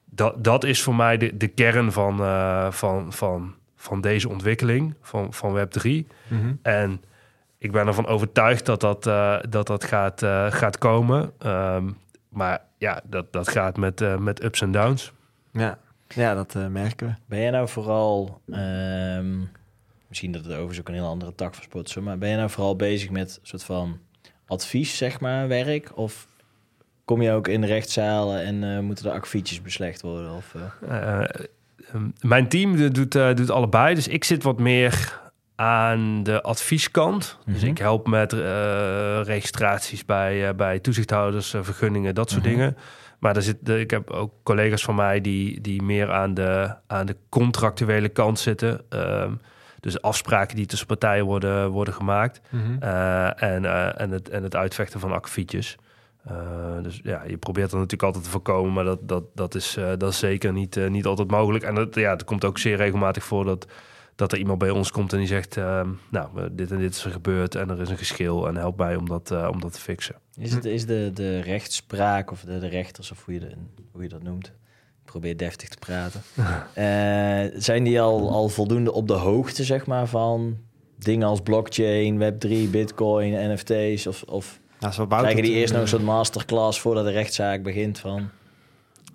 [0.04, 4.94] Dat, dat is voor mij de, de kern van, uh, van, van, van deze ontwikkeling
[5.02, 5.90] van, van Web3.
[6.28, 7.02] Mm En
[7.60, 11.32] ik ben ervan overtuigd dat dat, uh, dat, dat gaat, uh, gaat komen.
[11.46, 11.96] Um,
[12.28, 15.12] maar ja, dat, dat gaat met, uh, met ups en downs.
[15.52, 17.14] Ja, ja dat merken we.
[17.26, 19.50] Ben jij nou vooral, um,
[20.08, 22.50] misschien dat het overigens ook een heel andere tak van sport maar ben je nou
[22.50, 23.98] vooral bezig met een soort van
[24.46, 25.96] advies, zeg maar, werk?
[25.96, 26.26] Of
[27.04, 30.30] kom je ook in de rechtszalen en moeten de akfietjes beslecht worden?
[30.34, 30.54] Of,
[31.94, 35.20] um, mijn team doet, doet allebei, dus ik zit wat meer
[35.60, 37.38] aan de advieskant.
[37.46, 37.70] Dus mhm.
[37.70, 38.40] ik help met uh,
[39.22, 42.50] registraties bij, uh, bij toezichthouders, uh, vergunningen, dat soort mhm.
[42.50, 42.76] dingen.
[43.18, 47.06] Maar er zit, ik heb ook collega's van mij die, die meer aan de, aan
[47.06, 48.80] de contractuele kant zitten.
[48.88, 49.40] Um,
[49.80, 52.40] dus afspraken die tussen partijen worden, worden gemaakt.
[52.50, 52.82] Mhm.
[53.36, 53.64] en,
[53.96, 55.76] en, het, en het uitvechten van akkefietjes.
[56.82, 60.12] dus ja, je probeert er natuurlijk altijd te voorkomen, maar dat, dat, dat, is, dat
[60.12, 61.64] is zeker niet, niet altijd mogelijk.
[61.64, 63.66] En dat, ja, het komt ook zeer regelmatig voor dat
[64.20, 67.04] dat er iemand bij ons komt en die zegt, uh, nou, dit en dit is
[67.04, 69.72] er gebeurd en er is een geschil en help mij om dat, uh, om dat
[69.72, 70.14] te fixen.
[70.36, 73.50] Is, het, is de, de rechtspraak of de, de rechters of hoe je, de,
[73.92, 78.92] hoe je dat noemt, ik probeer deftig te praten, uh, zijn die al, al voldoende
[78.92, 80.58] op de hoogte, zeg maar, van
[80.96, 86.02] dingen als blockchain, Web3, Bitcoin, NFT's of, of nou, krijgen die eerst nog een soort
[86.02, 88.28] masterclass voordat de rechtszaak begint van...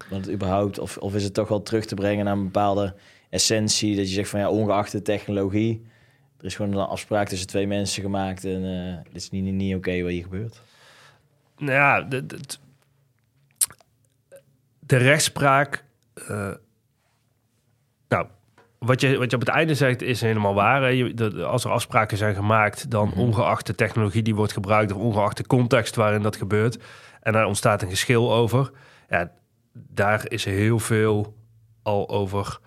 [0.09, 2.93] Want het überhaupt, of, of is het toch wel terug te brengen naar een bepaalde
[3.35, 3.95] essentie.
[3.95, 5.85] Dat je zegt van ja, ongeacht de technologie.
[6.37, 8.45] Er is gewoon een afspraak tussen twee mensen gemaakt.
[8.45, 10.61] En uh, dit is niet, niet, oké wat hier gebeurt.
[11.57, 12.39] Nou ja, de, de,
[14.79, 15.83] de rechtspraak.
[16.29, 16.51] Uh,
[18.07, 18.27] nou,
[18.79, 20.93] wat je, wat je op het einde zegt is helemaal waar.
[20.93, 23.19] Je, de, als er afspraken zijn gemaakt, dan mhm.
[23.19, 26.83] ongeacht de technologie die wordt gebruikt, of ongeacht de context waarin dat gebeurt,
[27.21, 28.71] en daar ontstaat een geschil over.
[29.09, 29.31] Ja,
[29.73, 31.35] daar is heel veel
[31.83, 32.59] al over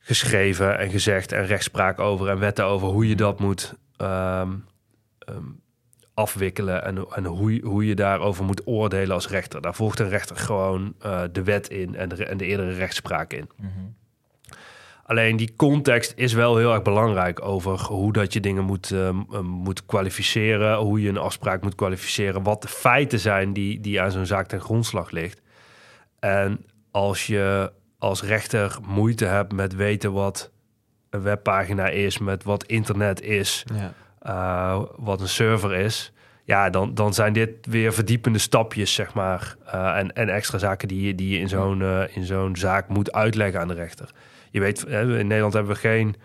[0.00, 4.52] geschreven en gezegd en rechtspraak over en wetten over hoe je dat moet ehm,
[5.18, 5.44] ehm,
[6.14, 9.60] afwikkelen en, en hoe, hoe je daarover moet oordelen als rechter.
[9.60, 13.32] Daar volgt een rechter gewoon uh, de wet in en de, en de eerdere rechtspraak
[13.32, 13.48] in.
[13.56, 13.68] Mhm.
[15.04, 19.10] Alleen die context is wel heel erg belangrijk over hoe dat je dingen moet, uh,
[19.42, 24.10] moet kwalificeren, hoe je een afspraak moet kwalificeren, wat de feiten zijn die, die aan
[24.10, 25.40] zo'n zaak ten grondslag ligt.
[26.18, 30.50] En als je als rechter moeite hebt met weten wat
[31.10, 33.92] een webpagina is, met wat internet is, ja.
[34.26, 36.12] uh, wat een server is,
[36.44, 39.56] ja, dan, dan zijn dit weer verdiepende stapjes, zeg maar.
[39.66, 42.88] Uh, en, en extra zaken die je, die je in zo'n uh, in zo'n zaak
[42.88, 44.10] moet uitleggen aan de rechter.
[44.50, 46.16] Je weet, in Nederland hebben we geen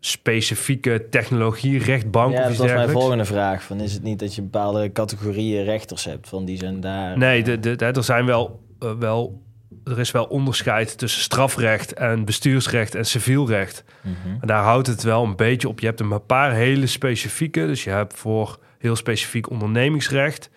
[0.00, 2.32] specifieke technologie-rechtbank.
[2.32, 3.62] Ja, dat was mijn volgende vraag.
[3.62, 6.28] Van, is het niet dat je bepaalde categorieën rechters hebt?
[6.28, 7.18] Van die zijn daar.
[7.18, 8.60] Nee, de, de, de, er zijn wel,
[8.98, 9.42] wel
[9.84, 13.84] er is wel onderscheid tussen strafrecht en bestuursrecht en civielrecht.
[14.02, 15.80] Mm En daar houdt het wel een beetje op.
[15.80, 17.66] Je hebt een paar hele specifieke.
[17.66, 20.50] Dus je hebt voor heel specifiek ondernemingsrecht.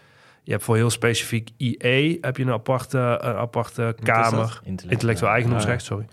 [0.43, 4.59] Je hebt voor heel specifiek IE heb je een aparte, een aparte kamer.
[4.63, 6.05] Intellectueel eigendomsrecht, sorry.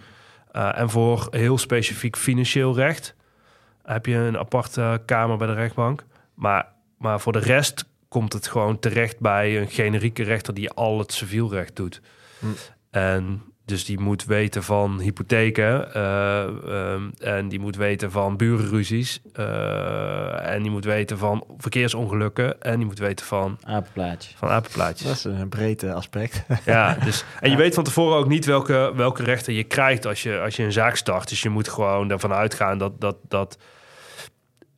[0.53, 3.15] Uh, en voor heel specifiek financieel recht
[3.83, 6.05] heb je een aparte kamer bij de rechtbank.
[6.35, 10.99] Maar, maar voor de rest komt het gewoon terecht bij een generieke rechter die al
[10.99, 12.01] het civielrecht doet.
[12.39, 12.47] Hm.
[12.91, 15.88] En dus die moet weten van hypotheken.
[15.97, 19.20] Uh, um, en die moet weten van burenruzies.
[19.38, 22.61] Uh, en die moet weten van verkeersongelukken.
[22.62, 23.59] En die moet weten van...
[23.64, 24.34] Apenplaatjes.
[24.36, 25.07] Van apenplaatjes.
[25.07, 26.43] Dat is een breed aspect.
[26.64, 30.22] Ja, dus, en je weet van tevoren ook niet welke, welke rechten je krijgt als
[30.22, 31.28] je, als je een zaak start.
[31.28, 33.59] Dus je moet gewoon ervan uitgaan dat, dat, dat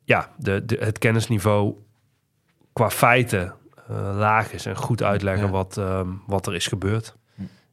[0.04, 1.74] ja, de, de, het kennisniveau
[2.72, 3.54] qua feiten
[3.90, 4.66] uh, laag is.
[4.66, 7.16] En goed uitleggen wat, um, wat er is gebeurd.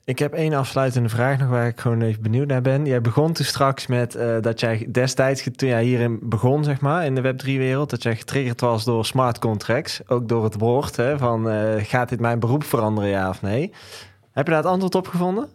[0.10, 2.86] Ik heb één afsluitende vraag nog waar ik gewoon even benieuwd naar ben.
[2.86, 7.06] Jij begon toen straks met uh, dat jij destijds, toen jij hierin begon, zeg maar,
[7.06, 10.02] in de Web3-wereld, dat jij getriggerd was door smart contracts.
[10.08, 13.74] Ook door het woord hè, van uh, gaat dit mijn beroep veranderen, ja of nee?
[14.32, 15.48] Heb je daar het antwoord op gevonden?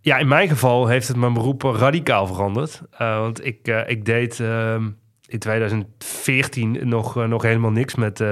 [0.00, 2.82] Ja, in mijn geval heeft het mijn beroep radicaal veranderd.
[2.92, 4.88] Uh, want ik, ik deed ehm,
[5.26, 8.24] in 2014 nog, nog helemaal niks met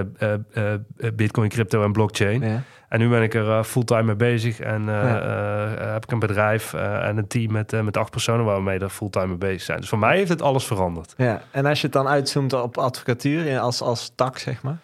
[1.14, 2.41] Bitcoin, crypto en blockchain.
[2.41, 2.62] Ja.
[2.89, 4.61] En nu ben ik er uh, fulltime mee bezig.
[4.61, 8.62] En uh, heb ik een bedrijf en een team met, met acht personen waar we
[8.62, 9.80] mee er fulltime mee bezig zijn.
[9.80, 11.14] Dus voor mij heeft het alles veranderd.
[11.16, 14.78] Ja, en als je het dan uitzoomt op advocatuur als, als tak, zeg maar?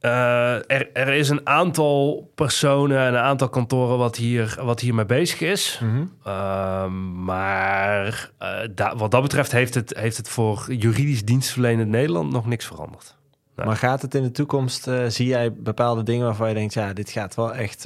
[0.00, 5.04] Uh, er, er, is een aantal personen en een aantal kantoren wat, hier, wat hiermee
[5.04, 5.80] bezig is.
[5.82, 6.04] Mhm.
[6.26, 6.86] Uh,
[7.24, 8.30] maar
[8.78, 13.15] uh, wat dat betreft heeft het, heeft het voor juridisch dienstverlenend Nederland nog niks veranderd.
[13.56, 13.68] Nou.
[13.68, 16.92] Maar gaat het in de toekomst, uh, zie jij bepaalde dingen waarvan je denkt, ja,
[16.92, 17.84] dit gaat wel echt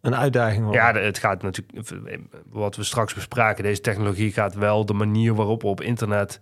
[0.00, 0.82] een uitdaging worden?
[0.82, 2.18] Ja, het gaat natuurlijk,
[2.50, 6.40] wat we straks bespraken, deze technologie gaat wel de manier waarop we op internet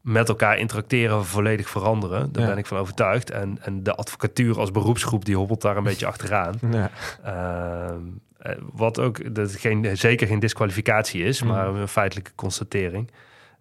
[0.00, 2.32] met elkaar interacteren volledig veranderen.
[2.32, 2.48] Daar Ja.
[2.48, 3.30] ben ik van overtuigd.
[3.30, 6.54] En, en de advocatuur als beroepsgroep die hobbelt daar een beetje achteraan.
[6.70, 6.90] Ja.
[7.24, 8.00] Ehm,
[8.38, 11.52] eh, wat ook dat geen, zeker geen disqualificatie is, Mhm.
[11.52, 13.10] maar een feitelijke constatering.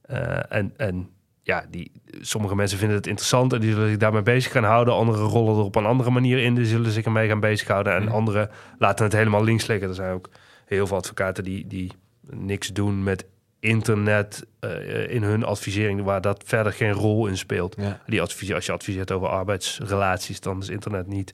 [0.01, 1.09] Eh, en, en
[1.51, 1.91] ja, die,
[2.21, 4.93] sommige mensen vinden het interessant en die zullen zich daarmee bezig gaan houden.
[4.93, 7.93] Anderen rollen er op een andere manier in, die zullen zich ermee gaan bezighouden.
[7.95, 8.11] En Mhm.
[8.13, 9.87] anderen laten het helemaal links liggen.
[9.89, 10.29] Er zijn ook
[10.65, 11.91] heel veel advocaten die, die
[12.29, 13.25] niks doen met
[13.59, 17.75] internet eh, in hun advisering, waar dat verder geen rol in speelt.
[17.79, 17.99] Ja.
[18.05, 21.33] Die adviseer, als je adviseert over arbeidsrelaties, dan is internet niet,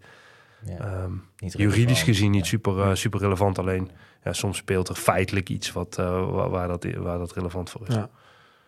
[0.65, 3.59] Ja, ehm, niet juridisch gezien niet super, eh, super relevant.
[3.59, 3.89] Alleen
[4.23, 7.95] ja, soms speelt er feitelijk iets wat, eh, waar dat, waar dat relevant voor is.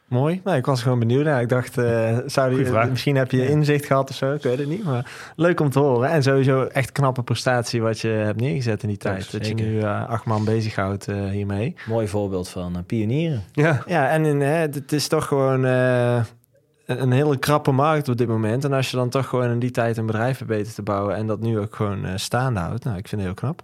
[0.10, 0.42] Mooi.
[0.44, 1.42] Nou, ik was gewoon benieuwd.
[1.42, 4.34] Ik dacht, eh, zou die, misschien heb je inzicht gehad of zo.
[4.34, 4.84] Ik weet het niet.
[4.84, 6.10] Maar leuk om te horen.
[6.10, 9.32] En sowieso echt knappe prestatie wat je hebt neergezet in die tijd.
[9.32, 11.76] Dat je nu eh, acht man bezighoudt eh hiermee.
[11.88, 13.44] Mooi voorbeeld van pionieren.
[13.52, 18.64] Ja, Ja, en in, het is toch gewoon een, hele krappe markt op dit moment.
[18.64, 21.16] En als je dan toch gewoon in die tijd een bedrijf hebt weten te bouwen...
[21.16, 22.84] en dat nu ook gewoon staande houdt.
[22.84, 23.64] Nou, ik vind het heel knap.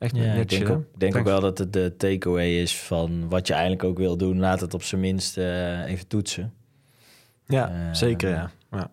[0.00, 3.28] Echt Ja, ik denk, ook, ik denk ook wel dat het de takeaway is van
[3.28, 4.38] wat je eigenlijk ook wil doen.
[4.38, 6.52] Laat het op zijn minst eh, even toetsen.
[7.46, 8.50] Ja, Eh, zeker ja.
[8.70, 8.90] ja.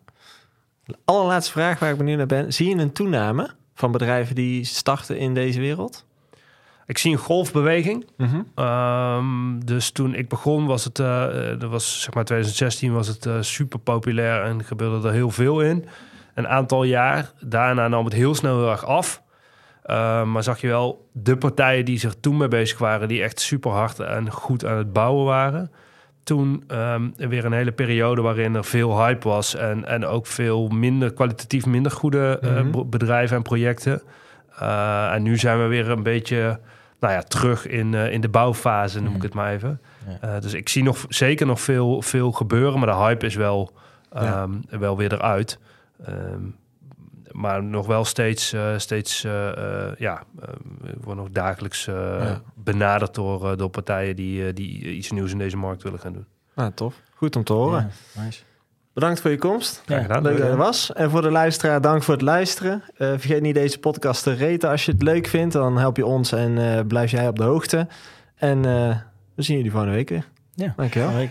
[1.06, 2.54] Allerlaatste vraag waar ik benieuwd naar ben.
[2.54, 6.06] Zie je een toename van bedrijven die starten in deze wereld?
[6.86, 8.06] ik zie een golfbeweging.
[8.18, 8.42] Mhm.
[8.56, 13.08] Ehm, dus toen ik begon was het, eh, eh, dat was zeg maar 2016 was
[13.08, 15.86] het super populair en gebeurde er heel veel in.
[16.34, 17.32] Een aantal jaar.
[17.40, 19.26] Daarna nam het heel snel heel erg af.
[19.88, 23.40] Ehm, maar zag je wel de partijen die zich toen mee bezig waren, die echt
[23.40, 25.72] super hard en goed aan het bouwen waren.
[26.24, 30.68] Toen ehm, weer een hele periode waarin er veel hype was en, en ook veel
[30.68, 32.72] minder kwalitatief minder goede eh, Mhm.
[32.72, 34.02] be- bedrijven en projecten.
[34.60, 36.60] Eh, en nu zijn we weer een beetje
[37.00, 39.26] nou ja, terug in, eh, in de bouwfase, noem ik Mhm.
[39.26, 39.82] het maar even.
[40.22, 40.36] Ja.
[40.36, 43.72] Eh, dus ik zie nog zeker nog veel, veel gebeuren, maar de hype is wel,
[44.14, 44.22] Ja.
[44.22, 45.60] ehm, wel weer eruit.
[46.06, 46.42] Ehm,
[47.38, 49.48] maar nog wel steeds, eh, steeds eh,
[49.88, 50.24] eh, ja,
[50.82, 52.42] we worden nog dagelijks Ja.
[52.56, 56.26] benaderd door, door partijen die, die iets nieuws in deze markt willen gaan doen.
[56.56, 56.96] Nou, tof.
[57.16, 57.92] Goed om te horen.
[58.14, 58.44] Ja, nice.
[58.94, 59.82] Bedankt voor je komst.
[59.86, 60.22] Gedaan.
[60.22, 60.94] Leuk dat je er was.
[60.94, 62.84] En voor de luisteraar, dank voor het luisteren.
[62.98, 64.70] Eh, vergeet niet deze podcast te reten.
[64.70, 67.44] Als je het leuk vindt, dan help je ons en eh, blijf jij op de
[67.44, 67.88] hoogte.
[68.36, 68.98] En eh,
[69.36, 70.28] we zien jullie volgende week weer.
[70.54, 70.74] Ja.
[70.76, 71.28] Dankjewel.